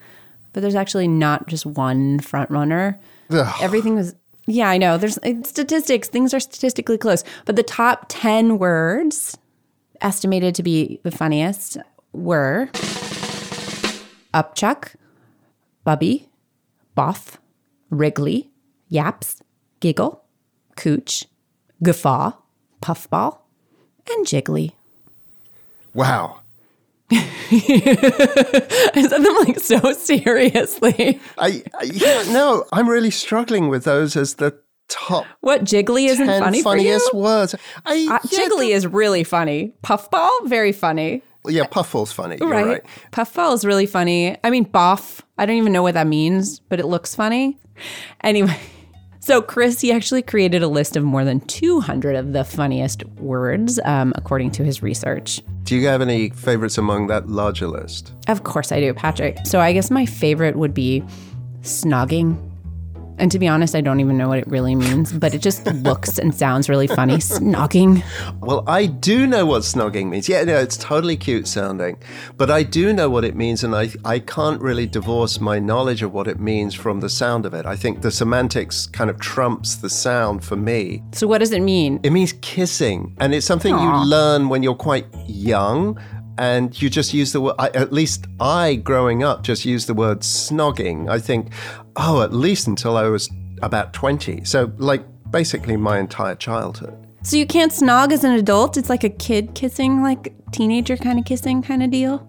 but 0.52 0.60
there's 0.60 0.76
actually 0.76 1.08
not 1.08 1.48
just 1.48 1.66
one 1.66 2.20
front 2.20 2.50
runner. 2.50 2.98
Ugh. 3.30 3.54
Everything 3.60 3.96
was 3.96 4.14
yeah, 4.46 4.70
I 4.70 4.78
know. 4.78 4.96
There's 4.96 5.18
it's 5.24 5.50
statistics. 5.50 6.08
Things 6.08 6.32
are 6.32 6.40
statistically 6.40 6.96
close, 6.96 7.24
but 7.44 7.56
the 7.56 7.62
top 7.62 8.06
10 8.08 8.58
words 8.58 9.36
estimated 10.00 10.54
to 10.54 10.62
be 10.62 11.00
the 11.02 11.10
funniest 11.10 11.76
were 12.12 12.70
upchuck, 14.32 14.94
bubby, 15.82 16.28
boff, 16.96 17.38
wriggly, 17.90 18.50
yaps, 18.88 19.42
giggle, 19.80 20.24
cooch, 20.76 21.26
guffaw, 21.82 22.32
puffball, 22.80 23.42
and 24.08 24.24
jiggly. 24.24 24.72
Wow. 25.92 26.40
I 27.10 29.06
said 29.08 29.22
them 29.22 29.34
like 29.46 29.58
so 29.60 29.92
seriously. 29.92 31.20
I, 31.38 31.62
I 31.78 31.84
yeah, 31.84 32.24
no, 32.32 32.64
I'm 32.72 32.88
really 32.88 33.10
struggling 33.10 33.68
with 33.68 33.84
those 33.84 34.16
as 34.16 34.34
the 34.34 34.58
top 34.88 35.26
What 35.40 35.64
jiggly 35.64 36.08
isn't 36.08 36.26
10 36.26 36.42
funny 36.42 36.62
funniest 36.62 37.10
for 37.10 37.16
you? 37.16 37.22
words. 37.22 37.54
I, 37.84 37.92
Uh, 37.92 37.94
yeah, 37.94 38.18
jiggly 38.20 38.70
is 38.74 38.86
really 38.86 39.24
funny. 39.24 39.74
Puffball, 39.82 40.30
very 40.46 40.72
funny. 40.72 41.22
yeah, 41.46 41.64
puffball's 41.64 42.12
funny. 42.12 42.36
You're 42.40 42.48
right. 42.50 42.66
right. 42.66 42.84
Puffball 43.12 43.54
is 43.54 43.64
really 43.64 43.86
funny. 43.86 44.36
I 44.44 44.50
mean, 44.50 44.64
boff. 44.66 45.20
I 45.38 45.46
don't 45.46 45.56
even 45.56 45.72
know 45.72 45.82
what 45.82 45.94
that 45.94 46.06
means, 46.06 46.60
but 46.60 46.80
it 46.80 46.86
looks 46.86 47.14
funny. 47.14 47.58
Anyway, 48.22 48.58
so 49.20 49.40
Chris, 49.40 49.80
he 49.80 49.92
actually 49.92 50.22
created 50.22 50.62
a 50.62 50.68
list 50.68 50.96
of 50.96 51.04
more 51.04 51.24
than 51.24 51.40
200 51.40 52.16
of 52.16 52.32
the 52.32 52.44
funniest 52.44 53.04
words, 53.20 53.78
um, 53.84 54.12
according 54.16 54.50
to 54.52 54.64
his 54.64 54.82
research. 54.82 55.40
Do 55.68 55.76
you 55.76 55.86
have 55.86 56.00
any 56.00 56.30
favorites 56.30 56.78
among 56.78 57.08
that 57.08 57.28
larger 57.28 57.66
list? 57.66 58.14
Of 58.26 58.42
course 58.42 58.72
I 58.72 58.80
do, 58.80 58.94
Patrick. 58.94 59.36
So 59.44 59.60
I 59.60 59.74
guess 59.74 59.90
my 59.90 60.06
favorite 60.06 60.56
would 60.56 60.72
be 60.72 61.04
snogging. 61.60 62.38
And 63.18 63.30
to 63.32 63.38
be 63.38 63.48
honest, 63.48 63.74
I 63.74 63.80
don't 63.80 64.00
even 64.00 64.16
know 64.16 64.28
what 64.28 64.38
it 64.38 64.46
really 64.46 64.74
means, 64.74 65.12
but 65.12 65.34
it 65.34 65.42
just 65.42 65.66
looks 65.66 66.18
and 66.18 66.34
sounds 66.34 66.68
really 66.68 66.86
funny. 66.86 67.16
Snogging. 67.18 68.02
Well, 68.40 68.64
I 68.66 68.86
do 68.86 69.26
know 69.26 69.44
what 69.44 69.62
snogging 69.62 70.08
means. 70.08 70.28
Yeah, 70.28 70.44
no, 70.44 70.56
it's 70.56 70.76
totally 70.76 71.16
cute 71.16 71.48
sounding. 71.48 71.98
But 72.36 72.50
I 72.50 72.62
do 72.62 72.92
know 72.92 73.10
what 73.10 73.24
it 73.24 73.34
means, 73.34 73.64
and 73.64 73.74
I, 73.74 73.90
I 74.04 74.18
can't 74.18 74.60
really 74.60 74.86
divorce 74.86 75.40
my 75.40 75.58
knowledge 75.58 76.02
of 76.02 76.12
what 76.12 76.28
it 76.28 76.38
means 76.38 76.74
from 76.74 77.00
the 77.00 77.08
sound 77.08 77.44
of 77.44 77.54
it. 77.54 77.66
I 77.66 77.76
think 77.76 78.02
the 78.02 78.10
semantics 78.10 78.86
kind 78.86 79.10
of 79.10 79.18
trumps 79.18 79.76
the 79.76 79.90
sound 79.90 80.44
for 80.44 80.56
me. 80.56 81.02
So, 81.12 81.26
what 81.26 81.38
does 81.38 81.52
it 81.52 81.62
mean? 81.62 82.00
It 82.02 82.10
means 82.10 82.34
kissing, 82.40 83.16
and 83.20 83.34
it's 83.34 83.46
something 83.46 83.74
Aw. 83.74 84.02
you 84.02 84.08
learn 84.08 84.48
when 84.48 84.62
you're 84.62 84.74
quite 84.74 85.06
young. 85.26 85.98
And 86.38 86.80
you 86.80 86.88
just 86.88 87.12
use 87.12 87.32
the 87.32 87.40
word, 87.40 87.56
I, 87.58 87.68
at 87.70 87.92
least 87.92 88.26
I, 88.38 88.76
growing 88.76 89.24
up, 89.24 89.42
just 89.42 89.64
used 89.64 89.88
the 89.88 89.94
word 89.94 90.20
snogging. 90.20 91.10
I 91.10 91.18
think, 91.18 91.52
oh, 91.96 92.22
at 92.22 92.32
least 92.32 92.66
until 92.68 92.96
I 92.96 93.08
was 93.08 93.28
about 93.60 93.92
20. 93.92 94.44
So, 94.44 94.72
like, 94.78 95.02
basically 95.30 95.76
my 95.76 95.98
entire 95.98 96.36
childhood. 96.36 96.96
So, 97.22 97.36
you 97.36 97.46
can't 97.46 97.72
snog 97.72 98.12
as 98.12 98.22
an 98.22 98.32
adult? 98.32 98.76
It's 98.76 98.88
like 98.88 99.02
a 99.04 99.10
kid 99.10 99.54
kissing, 99.54 100.00
like 100.02 100.32
teenager 100.52 100.96
kind 100.96 101.18
of 101.18 101.24
kissing 101.24 101.60
kind 101.62 101.82
of 101.82 101.90
deal? 101.90 102.24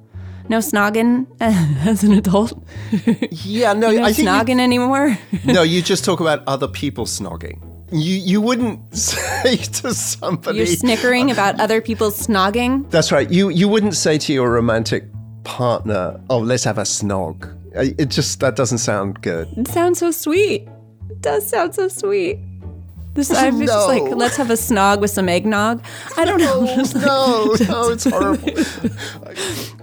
No 0.49 0.57
snogging 0.57 1.27
as 1.39 2.03
an 2.03 2.13
adult? 2.13 2.67
Yeah, 3.31 3.73
no, 3.73 3.91
You 3.91 4.01
I 4.01 4.11
think. 4.11 4.17
you- 4.17 4.33
snogging 4.33 4.59
anymore? 4.59 5.17
no, 5.45 5.61
you 5.73 5.83
just 5.83 6.03
talk 6.03 6.19
about 6.19 6.41
other 6.47 6.67
people 6.67 7.05
snogging. 7.05 7.61
You 7.91 8.15
you 8.15 8.41
wouldn't 8.41 8.95
say 8.97 9.57
to 9.57 9.93
somebody. 9.93 10.57
You're 10.57 10.67
snickering 10.67 11.31
about 11.31 11.59
other 11.59 11.81
people's 11.81 12.27
snogging? 12.27 12.89
That's 12.91 13.11
right. 13.11 13.29
You 13.29 13.49
you 13.49 13.67
wouldn't 13.67 13.95
say 13.95 14.17
to 14.19 14.33
your 14.33 14.51
romantic 14.51 15.05
partner, 15.43 16.19
"Oh, 16.29 16.39
let's 16.39 16.63
have 16.63 16.77
a 16.77 16.83
snog." 16.83 17.55
It 17.73 18.09
just 18.09 18.39
that 18.39 18.55
doesn't 18.55 18.79
sound 18.79 19.21
good. 19.21 19.47
It 19.57 19.67
sounds 19.67 19.99
so 19.99 20.11
sweet. 20.11 20.67
It 21.09 21.21
does 21.21 21.47
sound 21.47 21.75
so 21.75 21.87
sweet. 21.87 22.39
This 23.15 23.31
I'm 23.33 23.59
just 23.59 23.87
like, 23.87 24.03
let's 24.15 24.37
have 24.37 24.49
a 24.51 24.53
snog 24.53 25.01
with 25.01 25.09
some 25.11 25.27
eggnog. 25.27 25.83
I 26.15 26.25
don't 26.25 26.39
know. 26.39 26.59
Like- 26.59 26.95
No, 26.95 27.55
no, 27.67 27.89
it's 27.89 28.05
horrible. 28.05 28.49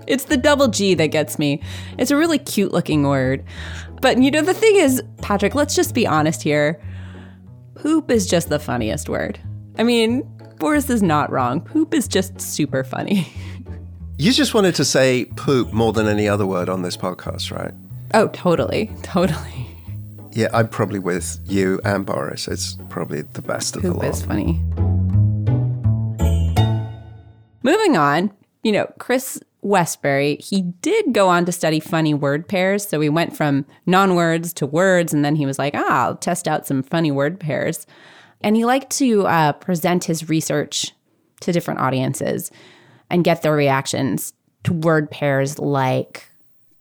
It's 0.06 0.26
the 0.26 0.36
double 0.36 0.68
G 0.68 0.94
that 0.94 1.08
gets 1.08 1.36
me. 1.38 1.60
It's 1.98 2.12
a 2.12 2.16
really 2.16 2.38
cute 2.38 2.72
looking 2.72 3.02
word. 3.02 3.44
But 4.00 4.18
you 4.22 4.30
know, 4.30 4.40
the 4.42 4.54
thing 4.54 4.76
is, 4.76 5.02
Patrick, 5.20 5.56
let's 5.56 5.74
just 5.74 5.94
be 5.94 6.06
honest 6.06 6.42
here. 6.44 6.80
Poop 7.76 8.10
is 8.10 8.26
just 8.26 8.48
the 8.48 8.58
funniest 8.58 9.08
word. 9.08 9.38
I 9.78 9.82
mean, 9.82 10.22
Boris 10.58 10.90
is 10.90 11.02
not 11.02 11.30
wrong. 11.30 11.60
Poop 11.60 11.94
is 11.94 12.08
just 12.08 12.40
super 12.40 12.82
funny. 12.84 13.28
You 14.18 14.32
just 14.32 14.54
wanted 14.54 14.74
to 14.76 14.84
say 14.86 15.26
poop 15.36 15.74
more 15.74 15.92
than 15.92 16.08
any 16.08 16.26
other 16.26 16.46
word 16.46 16.70
on 16.70 16.80
this 16.80 16.96
podcast, 16.96 17.54
right? 17.54 17.74
Oh, 18.14 18.28
totally. 18.28 18.90
Totally. 19.02 19.66
Yeah, 20.32 20.48
I'm 20.54 20.68
probably 20.68 20.98
with 21.00 21.38
you 21.44 21.82
and 21.84 22.06
Boris. 22.06 22.48
It's 22.48 22.78
probably 22.88 23.20
the 23.20 23.42
best 23.42 23.76
of 23.76 23.82
the 23.82 23.92
lot. 23.92 24.00
Poop 24.00 24.10
is 24.14 24.22
funny. 24.22 24.58
Moving 27.62 27.98
on, 27.98 28.32
you 28.62 28.72
know, 28.72 28.90
Chris 28.98 29.38
Westbury, 29.66 30.37
he 30.37 30.62
did 30.62 31.12
go 31.12 31.29
on 31.29 31.44
to 31.44 31.52
study 31.52 31.81
funny 31.81 32.14
word 32.14 32.48
pairs. 32.48 32.87
So 32.87 33.00
we 33.00 33.09
went 33.09 33.37
from 33.37 33.66
non 33.85 34.14
words 34.14 34.52
to 34.55 34.66
words, 34.66 35.12
and 35.12 35.24
then 35.24 35.35
he 35.35 35.44
was 35.44 35.59
like, 35.59 35.74
ah, 35.74 36.05
I'll 36.05 36.16
test 36.16 36.46
out 36.46 36.66
some 36.66 36.85
funny 36.85 37.11
word 37.11 37.40
pairs. 37.40 37.87
And 38.42 38.55
he 38.55 38.64
liked 38.64 38.90
to 38.98 39.26
uh, 39.26 39.52
present 39.55 40.05
his 40.05 40.29
research 40.29 40.92
to 41.40 41.52
different 41.52 41.81
audiences 41.81 42.52
and 43.11 43.24
get 43.24 43.42
their 43.42 43.55
reactions 43.55 44.33
to 44.64 44.72
word 44.72 45.11
pairs 45.11 45.59
like 45.59 46.29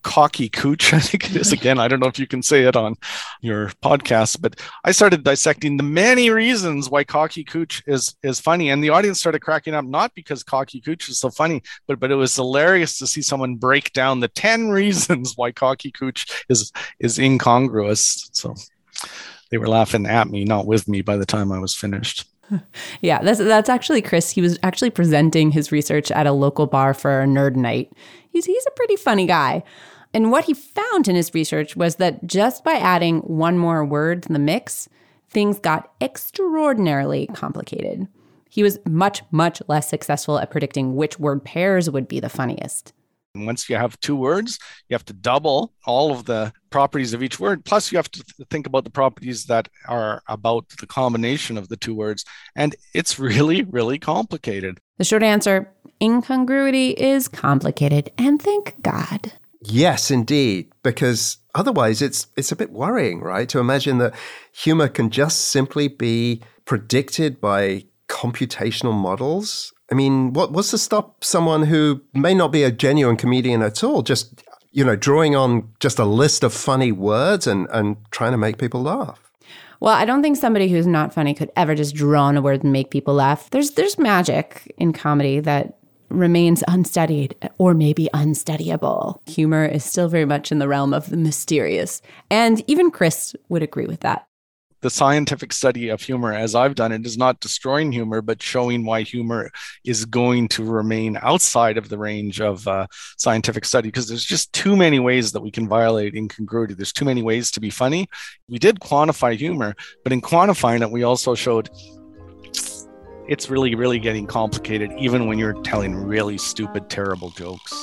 cocky 0.06 0.48
cooch 0.50 0.94
i 1.00 1.00
think 1.00 1.26
it 1.26 1.36
is 1.36 1.52
again 1.52 1.80
i 1.80 1.88
don't 1.88 2.00
know 2.00 2.08
if 2.08 2.20
you 2.20 2.28
can 2.28 2.44
say 2.44 2.63
it 2.63 2.76
on 2.76 2.96
your 3.41 3.70
podcast 3.84 4.39
but 4.39 4.56
i 4.84 4.91
started 4.91 5.24
dissecting 5.24 5.78
the 5.78 5.84
many 5.84 6.30
reasons 6.30 6.91
why 6.91 7.04
cocky 7.04 7.44
cooch 7.44 7.82
is 7.88 8.15
is 8.22 8.39
funny 8.39 8.70
and 8.70 8.84
the 8.84 8.89
audience 8.89 9.20
started 9.20 9.41
cracking 9.41 9.74
up 9.74 9.84
not 9.84 10.13
because 10.13 10.44
cocky 10.44 10.80
cooch 10.80 11.10
is 11.10 11.18
so 11.18 11.32
funny 11.32 11.60
but 11.88 12.00
but 12.00 12.12
it 12.12 12.15
was 12.15 12.36
hilarious 12.36 13.00
to 13.00 13.08
see 13.08 13.22
someone 13.22 13.56
break 13.56 13.91
down 13.94 14.20
the 14.20 14.28
10 14.28 14.70
reasons 14.80 15.34
why 15.38 15.52
cocky 15.52 15.89
cooch 15.89 16.46
is 16.50 16.72
is 17.00 17.18
incongruous 17.18 18.30
so 18.32 18.54
they 19.50 19.58
were 19.58 19.68
laughing 19.68 20.06
at 20.06 20.30
me 20.30 20.44
not 20.44 20.68
with 20.68 20.88
me 20.88 21.02
by 21.02 21.18
the 21.18 21.26
time 21.26 21.52
i 21.52 21.58
was 21.58 21.76
finished 21.76 22.26
Yeah, 23.02 23.24
that's 23.24 23.39
that's 23.39 23.70
actually 23.70 24.04
Chris. 24.04 24.30
He 24.30 24.39
was 24.39 24.60
actually 24.62 24.91
presenting 24.91 25.50
his 25.50 25.72
research 25.72 26.12
at 26.12 26.28
a 26.28 26.32
local 26.32 26.68
bar 26.68 26.94
for 26.94 27.22
a 27.22 27.26
nerd 27.26 27.56
night. 27.56 27.91
He's 28.30 28.46
he's 28.46 28.65
a 28.68 28.72
pretty 28.76 28.96
funny 28.96 29.26
guy. 29.26 29.63
And 30.15 30.32
what 30.32 30.45
he 30.45 30.54
found 30.54 31.10
in 31.10 31.15
his 31.17 31.34
research 31.34 31.75
was 31.75 31.97
that 31.97 32.25
just 32.25 32.63
by 32.63 32.75
adding 32.75 33.19
one 33.19 33.58
more 33.58 33.84
word 33.84 34.23
to 34.23 34.32
the 34.32 34.39
mix, 34.39 34.88
things 35.30 35.60
got 35.60 35.91
extraordinarily 35.99 37.28
complicated. 37.34 38.08
He 38.49 38.63
was 38.63 38.80
much, 38.88 39.23
much 39.32 39.62
less 39.67 39.89
successful 39.89 40.39
at 40.39 40.51
predicting 40.51 40.95
which 40.95 41.19
word 41.19 41.43
pairs 41.43 41.89
would 41.89 42.08
be 42.08 42.21
the 42.21 42.30
funniest. 42.30 42.93
And 43.34 43.45
once 43.45 43.69
you 43.69 43.75
have 43.75 43.99
two 43.99 44.15
words, 44.15 44.58
you 44.88 44.93
have 44.93 45.04
to 45.04 45.13
double 45.13 45.73
all 45.86 46.13
of 46.13 46.23
the 46.23 46.54
properties 46.69 47.13
of 47.13 47.21
each 47.21 47.38
word. 47.38 47.65
Plus, 47.65 47.91
you 47.91 47.97
have 47.97 48.10
to 48.12 48.23
th- 48.23 48.47
think 48.49 48.67
about 48.67 48.86
the 48.86 48.91
properties 48.91 49.43
that 49.47 49.67
are 49.89 50.23
about 50.30 50.69
the 50.80 50.88
combination 50.88 51.58
of 51.58 51.67
the 51.67 51.75
two 51.75 51.93
words. 51.93 52.23
And 52.56 52.73
it's 52.93 53.19
really, 53.34 53.63
really 53.63 53.99
complicated. 53.99 54.80
The 54.97 55.04
short 55.04 55.23
answer 55.23 55.69
incongruity 56.01 56.91
is 56.91 57.28
complicated, 57.28 58.12
and 58.17 58.41
thank 58.41 58.82
God. 58.82 59.34
Yes, 59.67 60.12
indeed, 60.12 60.71
because 60.84 61.38
otherwise 61.54 62.01
it's 62.01 62.28
it's 62.36 62.51
a 62.51 62.56
bit 62.56 62.71
worrying, 62.71 63.21
right? 63.21 63.49
To 63.49 63.60
imagine 63.60 63.97
that 63.99 64.13
humor 64.54 64.88
can 64.88 65.10
just 65.10 65.45
simply 65.45 65.88
be 65.88 66.41
predicted 66.65 67.39
by 67.39 67.86
computational 68.08 68.93
models. 68.93 69.73
I 69.91 69.95
mean, 69.95 70.34
what 70.34 70.51
what's 70.51 70.71
to 70.71 70.78
stop 70.78 71.23
someone 71.23 71.63
who 71.63 72.01
may 72.13 72.34
not 72.34 72.51
be 72.51 72.63
a 72.63 72.71
genuine 72.71 73.17
comedian 73.17 73.62
at 73.62 73.84
all 73.84 74.01
just 74.01 74.43
you 74.71 74.84
know 74.84 74.95
drawing 74.95 75.36
on 75.36 75.69
just 75.80 75.99
a 75.99 76.06
list 76.06 76.43
of 76.43 76.54
funny 76.54 76.91
words 76.91 77.47
and 77.47 77.67
and 77.71 77.97
trying 78.12 78.32
to 78.32 78.38
make 78.38 78.58
people 78.58 78.82
laugh? 78.82 79.32
Well, 79.80 79.93
I 79.93 80.06
don't 80.06 80.21
think 80.21 80.38
somebody 80.38 80.69
who's 80.69 80.88
not 80.88 81.13
funny 81.13 81.34
could 81.34 81.51
ever 81.56 81.75
just 81.75 81.95
draw 81.95 82.23
on 82.23 82.38
a 82.38 82.41
word 82.41 82.63
and 82.63 82.71
make 82.71 82.89
people 82.89 83.13
laugh. 83.13 83.49
There's 83.49 83.71
there's 83.71 83.97
magic 83.97 84.73
in 84.78 84.93
comedy 84.93 85.39
that 85.41 85.78
remains 86.10 86.63
unstudied 86.68 87.36
or 87.58 87.74
maybe 87.74 88.10
unstudyable. 88.13 89.20
Humor 89.30 89.65
is 89.65 89.84
still 89.84 90.08
very 90.08 90.26
much 90.26 90.52
in 90.52 90.60
the 90.60 90.68
realm 90.68 90.94
of 90.94 91.10
the 91.10 91.18
mysterious. 91.18 92.02
And 92.30 92.63
even 92.68 92.91
Chris 92.91 93.36
would 93.50 93.63
agree 93.63 93.86
with 93.86 94.02
that. 94.02 94.28
The 94.82 94.89
scientific 94.91 95.52
study 95.52 95.89
of 95.89 96.00
humor, 96.02 96.32
as 96.32 96.54
I've 96.54 96.76
done 96.76 96.91
it, 96.91 97.08
is 97.08 97.18
not 97.18 97.39
destroying 97.39 97.91
humor, 97.91 98.22
but 98.22 98.44
showing 98.44 98.86
why 98.86 99.02
humor 99.02 99.50
is 99.84 100.06
going 100.06 100.48
to 100.50 100.63
remain 100.63 101.18
outside 101.24 101.78
of 101.78 101.89
the 101.89 101.98
range 101.98 102.39
of 102.39 102.68
uh, 102.68 102.86
scientific 103.18 103.65
study 103.65 103.88
because 103.88 104.08
there's 104.08 104.24
just 104.24 104.54
too 104.54 104.76
many 104.76 105.00
ways 105.00 105.32
that 105.32 105.41
we 105.41 105.50
can 105.50 105.68
violate 105.68 106.13
incongruity. 106.13 106.76
There's 106.76 106.94
too 106.94 107.06
many 107.06 107.24
ways 107.24 107.50
to 107.52 107.60
be 107.60 107.72
funny. 107.72 108.08
We 108.48 108.60
did 108.60 108.80
quantify 108.80 109.36
humor, 109.36 109.74
but 110.04 110.13
in 110.13 110.22
quantifying 110.22 110.84
it, 110.84 110.91
we 110.91 111.02
also 111.02 111.34
showed 111.34 111.70
it's 113.27 113.49
really, 113.49 113.75
really 113.75 113.99
getting 113.99 114.27
complicated, 114.27 114.91
even 114.97 115.27
when 115.27 115.39
you're 115.39 115.59
telling 115.63 115.95
really 115.95 116.38
stupid, 116.38 116.89
terrible 116.89 117.31
jokes. 117.31 117.73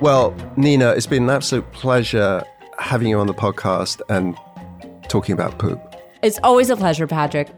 Well, 0.00 0.36
Nina, 0.56 0.90
it's 0.90 1.06
been 1.06 1.24
an 1.24 1.30
absolute 1.30 1.70
pleasure 1.72 2.44
having 2.78 3.08
you 3.08 3.18
on 3.18 3.26
the 3.26 3.34
podcast 3.34 4.00
and 4.08 4.36
talking 5.08 5.32
about 5.32 5.58
poop. 5.58 5.80
It's 6.22 6.38
always 6.44 6.70
a 6.70 6.76
pleasure, 6.76 7.06
Patrick. 7.06 7.48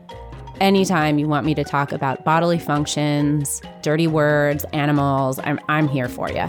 Anytime 0.61 1.18
you 1.18 1.29
want 1.29 1.46
me 1.46 1.55
to 1.55 1.64
talk 1.64 1.92
about 1.92 2.24
bodily 2.24 2.59
functions, 2.59 3.61
dirty 3.83 4.07
words, 4.07 4.64
animals, 4.72 5.38
I'm, 5.40 5.61
I'm 5.68 5.88
here 5.88 6.09
for 6.09 6.31
you. 6.31 6.48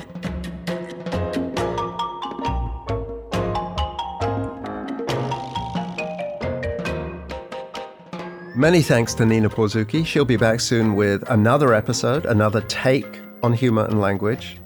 Many 8.60 8.82
thanks 8.82 9.14
to 9.14 9.26
Nina 9.26 9.50
Porzuki. 9.50 10.06
She'll 10.06 10.26
be 10.26 10.36
back 10.36 10.60
soon 10.60 10.96
with 10.96 11.24
another 11.30 11.74
episode, 11.74 12.26
another 12.26 12.60
take 12.64 13.22
on 13.42 13.54
humor 13.54 13.86
and 13.86 14.02
language. 14.02 14.58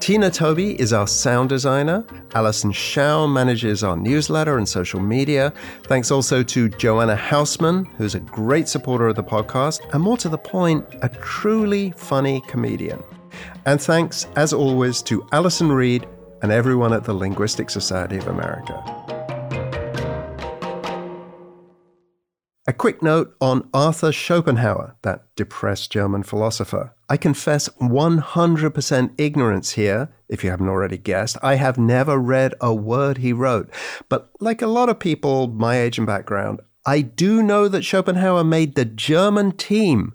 Tina 0.00 0.32
Toby 0.32 0.72
is 0.80 0.92
our 0.92 1.06
sound 1.06 1.50
designer. 1.50 2.04
Alison 2.34 2.72
Shao 2.72 3.24
manages 3.24 3.84
our 3.84 3.96
newsletter 3.96 4.58
and 4.58 4.68
social 4.68 4.98
media. 4.98 5.52
Thanks 5.84 6.10
also 6.10 6.42
to 6.42 6.68
Joanna 6.70 7.14
Hausmann, 7.14 7.86
who's 7.98 8.16
a 8.16 8.20
great 8.20 8.66
supporter 8.66 9.06
of 9.06 9.14
the 9.14 9.22
podcast, 9.22 9.78
and 9.94 10.02
more 10.02 10.16
to 10.16 10.28
the 10.28 10.36
point, 10.36 10.84
a 11.02 11.08
truly 11.08 11.92
funny 11.92 12.42
comedian. 12.48 13.00
And 13.64 13.80
thanks, 13.80 14.26
as 14.34 14.52
always, 14.52 15.02
to 15.02 15.24
Alison 15.30 15.70
Reed 15.70 16.04
and 16.42 16.50
everyone 16.50 16.92
at 16.92 17.04
the 17.04 17.14
Linguistic 17.14 17.70
Society 17.70 18.16
of 18.16 18.26
America. 18.26 19.15
A 22.68 22.72
quick 22.72 23.00
note 23.00 23.36
on 23.40 23.68
Arthur 23.72 24.10
Schopenhauer, 24.10 24.96
that 25.02 25.26
depressed 25.36 25.92
German 25.92 26.24
philosopher. 26.24 26.94
I 27.08 27.16
confess 27.16 27.68
100% 27.80 29.10
ignorance 29.16 29.72
here, 29.72 30.08
if 30.28 30.42
you 30.42 30.50
haven't 30.50 30.68
already 30.68 30.98
guessed. 30.98 31.36
I 31.44 31.54
have 31.54 31.78
never 31.78 32.18
read 32.18 32.54
a 32.60 32.74
word 32.74 33.18
he 33.18 33.32
wrote. 33.32 33.70
But 34.08 34.30
like 34.40 34.62
a 34.62 34.66
lot 34.66 34.88
of 34.88 34.98
people 34.98 35.46
my 35.46 35.78
age 35.78 35.96
and 35.96 36.08
background, 36.08 36.60
I 36.84 37.02
do 37.02 37.40
know 37.40 37.68
that 37.68 37.84
Schopenhauer 37.84 38.42
made 38.42 38.74
the 38.74 38.84
German 38.84 39.52
team 39.52 40.14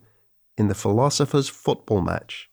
in 0.58 0.68
the 0.68 0.76
Philosopher's 0.76 1.48
Football 1.48 2.02
match. 2.02 2.50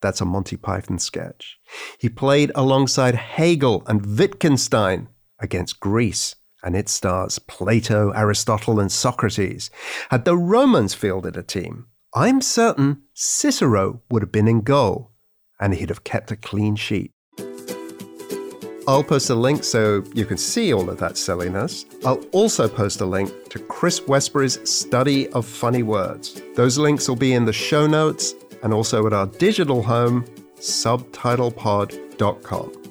That's 0.00 0.20
a 0.20 0.24
Monty 0.24 0.56
Python 0.56 1.00
sketch. 1.00 1.58
He 1.98 2.08
played 2.08 2.52
alongside 2.54 3.16
Hegel 3.16 3.82
and 3.88 4.06
Wittgenstein 4.06 5.08
against 5.40 5.80
Greece 5.80 6.36
and 6.62 6.76
it 6.76 6.88
stars 6.88 7.38
Plato, 7.38 8.10
Aristotle, 8.10 8.80
and 8.80 8.90
Socrates. 8.90 9.70
Had 10.10 10.24
the 10.24 10.36
Romans 10.36 10.94
fielded 10.94 11.36
a 11.36 11.42
team, 11.42 11.86
I'm 12.14 12.40
certain 12.40 13.02
Cicero 13.14 14.02
would 14.10 14.22
have 14.22 14.32
been 14.32 14.48
in 14.48 14.60
goal, 14.60 15.12
and 15.60 15.74
he'd 15.74 15.88
have 15.88 16.04
kept 16.04 16.30
a 16.30 16.36
clean 16.36 16.76
sheet. 16.76 17.10
I'll 18.88 19.04
post 19.04 19.30
a 19.30 19.34
link 19.34 19.62
so 19.62 20.02
you 20.12 20.26
can 20.26 20.36
see 20.36 20.74
all 20.74 20.90
of 20.90 20.98
that 20.98 21.16
silliness. 21.16 21.86
I'll 22.04 22.20
also 22.32 22.68
post 22.68 23.00
a 23.00 23.06
link 23.06 23.48
to 23.50 23.60
Chris 23.60 24.04
Westbury's 24.08 24.58
study 24.68 25.28
of 25.28 25.46
funny 25.46 25.84
words. 25.84 26.42
Those 26.56 26.78
links 26.78 27.08
will 27.08 27.16
be 27.16 27.34
in 27.34 27.44
the 27.44 27.52
show 27.52 27.86
notes 27.86 28.34
and 28.62 28.74
also 28.74 29.06
at 29.06 29.12
our 29.12 29.26
digital 29.26 29.82
home, 29.82 30.24
subtitlepod.com. 30.56 32.81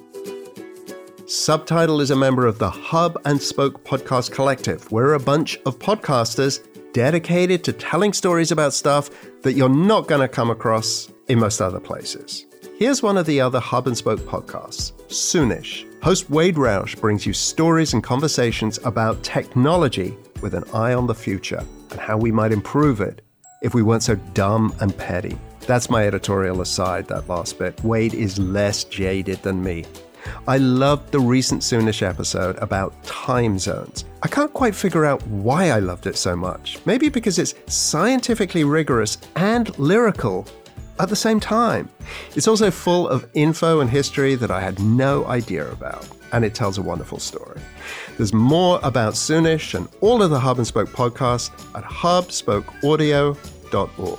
Subtitle 1.26 2.00
is 2.00 2.10
a 2.10 2.16
member 2.16 2.46
of 2.46 2.58
the 2.58 2.68
Hub 2.68 3.16
and 3.24 3.40
Spoke 3.40 3.84
Podcast 3.84 4.32
Collective. 4.32 4.90
We're 4.90 5.14
a 5.14 5.20
bunch 5.20 5.56
of 5.66 5.78
podcasters 5.78 6.66
dedicated 6.92 7.62
to 7.62 7.72
telling 7.72 8.12
stories 8.12 8.50
about 8.50 8.72
stuff 8.72 9.08
that 9.42 9.52
you're 9.52 9.68
not 9.68 10.08
going 10.08 10.20
to 10.20 10.26
come 10.26 10.50
across 10.50 11.12
in 11.28 11.38
most 11.38 11.60
other 11.60 11.78
places. 11.78 12.46
Here's 12.76 13.04
one 13.04 13.16
of 13.16 13.26
the 13.26 13.40
other 13.40 13.60
Hub 13.60 13.86
and 13.86 13.96
Spoke 13.96 14.18
podcasts, 14.20 14.92
Soonish. 15.06 15.86
Host 16.02 16.28
Wade 16.28 16.56
Roush 16.56 17.00
brings 17.00 17.24
you 17.24 17.32
stories 17.32 17.94
and 17.94 18.02
conversations 18.02 18.80
about 18.84 19.22
technology 19.22 20.16
with 20.40 20.54
an 20.54 20.64
eye 20.74 20.92
on 20.92 21.06
the 21.06 21.14
future 21.14 21.64
and 21.92 22.00
how 22.00 22.18
we 22.18 22.32
might 22.32 22.50
improve 22.50 23.00
it 23.00 23.22
if 23.62 23.74
we 23.74 23.82
weren't 23.82 24.02
so 24.02 24.16
dumb 24.34 24.74
and 24.80 24.96
petty. 24.98 25.38
That's 25.68 25.88
my 25.88 26.04
editorial 26.04 26.60
aside, 26.62 27.06
that 27.06 27.28
last 27.28 27.60
bit. 27.60 27.80
Wade 27.84 28.14
is 28.14 28.40
less 28.40 28.82
jaded 28.82 29.40
than 29.44 29.62
me. 29.62 29.84
I 30.46 30.58
loved 30.58 31.12
the 31.12 31.20
recent 31.20 31.62
Soonish 31.62 32.02
episode 32.02 32.56
about 32.58 33.02
time 33.04 33.58
zones. 33.58 34.04
I 34.22 34.28
can't 34.28 34.52
quite 34.52 34.74
figure 34.74 35.04
out 35.04 35.26
why 35.26 35.70
I 35.70 35.78
loved 35.78 36.06
it 36.06 36.16
so 36.16 36.36
much. 36.36 36.78
Maybe 36.84 37.08
because 37.08 37.38
it's 37.38 37.54
scientifically 37.66 38.64
rigorous 38.64 39.18
and 39.36 39.76
lyrical 39.78 40.46
at 40.98 41.08
the 41.08 41.16
same 41.16 41.40
time. 41.40 41.88
It's 42.36 42.48
also 42.48 42.70
full 42.70 43.08
of 43.08 43.26
info 43.34 43.80
and 43.80 43.90
history 43.90 44.34
that 44.36 44.50
I 44.50 44.60
had 44.60 44.78
no 44.80 45.26
idea 45.26 45.70
about, 45.70 46.06
and 46.32 46.44
it 46.44 46.54
tells 46.54 46.78
a 46.78 46.82
wonderful 46.82 47.18
story. 47.18 47.60
There's 48.16 48.32
more 48.32 48.80
about 48.82 49.14
Soonish 49.14 49.74
and 49.74 49.88
all 50.00 50.22
of 50.22 50.30
the 50.30 50.38
Hub 50.38 50.58
and 50.58 50.66
Spoke 50.66 50.90
podcasts 50.90 51.50
at 51.74 51.84
hubspokeaudio.org. 51.84 54.18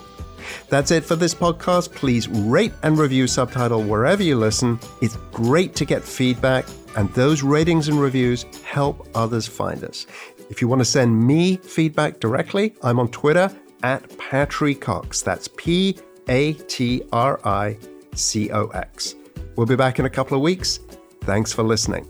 That's 0.70 0.92
it 0.92 1.04
for 1.04 1.16
this 1.16 1.34
podcast. 1.34 1.94
Please 1.94 2.28
rate 2.28 2.74
and 2.84 2.98
review 2.98 3.28
Subtitle 3.28 3.84
wherever 3.84 4.24
you 4.24 4.38
listen. 4.38 4.80
It's 5.02 5.16
great 5.32 5.76
to 5.76 5.86
get 5.86 6.04
feedback, 6.04 6.66
and 6.96 7.12
those 7.14 7.44
ratings 7.44 7.88
and 7.88 8.00
reviews 8.00 8.46
help 8.64 9.08
others 9.16 9.48
find 9.48 9.84
us. 9.84 10.06
If 10.50 10.62
you 10.62 10.68
want 10.68 10.82
to 10.82 10.86
send 10.86 11.26
me 11.26 11.58
feedback 11.58 12.20
directly, 12.20 12.76
I'm 12.84 13.00
on 13.00 13.10
Twitter 13.10 13.50
at 13.82 14.08
Patry 14.12 14.80
Cox. 14.80 15.22
That's 15.22 15.48
P 15.58 15.98
A 16.28 16.54
T 16.54 17.04
R 17.12 17.40
I 17.44 17.78
C 18.14 18.52
O 18.52 18.68
X. 18.68 19.16
We'll 19.56 19.68
be 19.68 19.76
back 19.76 20.00
in 20.00 20.06
a 20.06 20.10
couple 20.10 20.36
of 20.36 20.44
weeks. 20.44 20.80
Thanks 21.22 21.54
for 21.54 21.64
listening. 21.64 22.08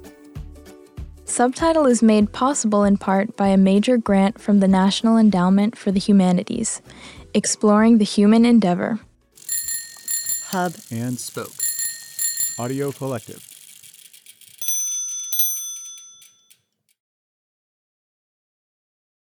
Subtitle 1.25 1.87
is 1.87 2.03
made 2.03 2.31
possible 2.31 2.83
in 2.83 2.97
part 2.97 3.35
by 3.35 3.47
a 3.47 3.57
major 3.57 3.97
grant 3.97 4.39
from 4.39 4.59
the 4.59 4.67
National 4.67 5.17
Endowment 5.17 5.77
for 5.77 5.91
the 5.91 5.99
Humanities. 5.99 6.81
Exploring 7.35 7.97
the 7.97 8.05
Human 8.05 8.45
Endeavor. 8.45 8.99
Hub 10.49 10.75
and 10.91 11.19
Spoke. 11.19 11.53
Audio 12.59 12.91
Collective. 12.91 13.52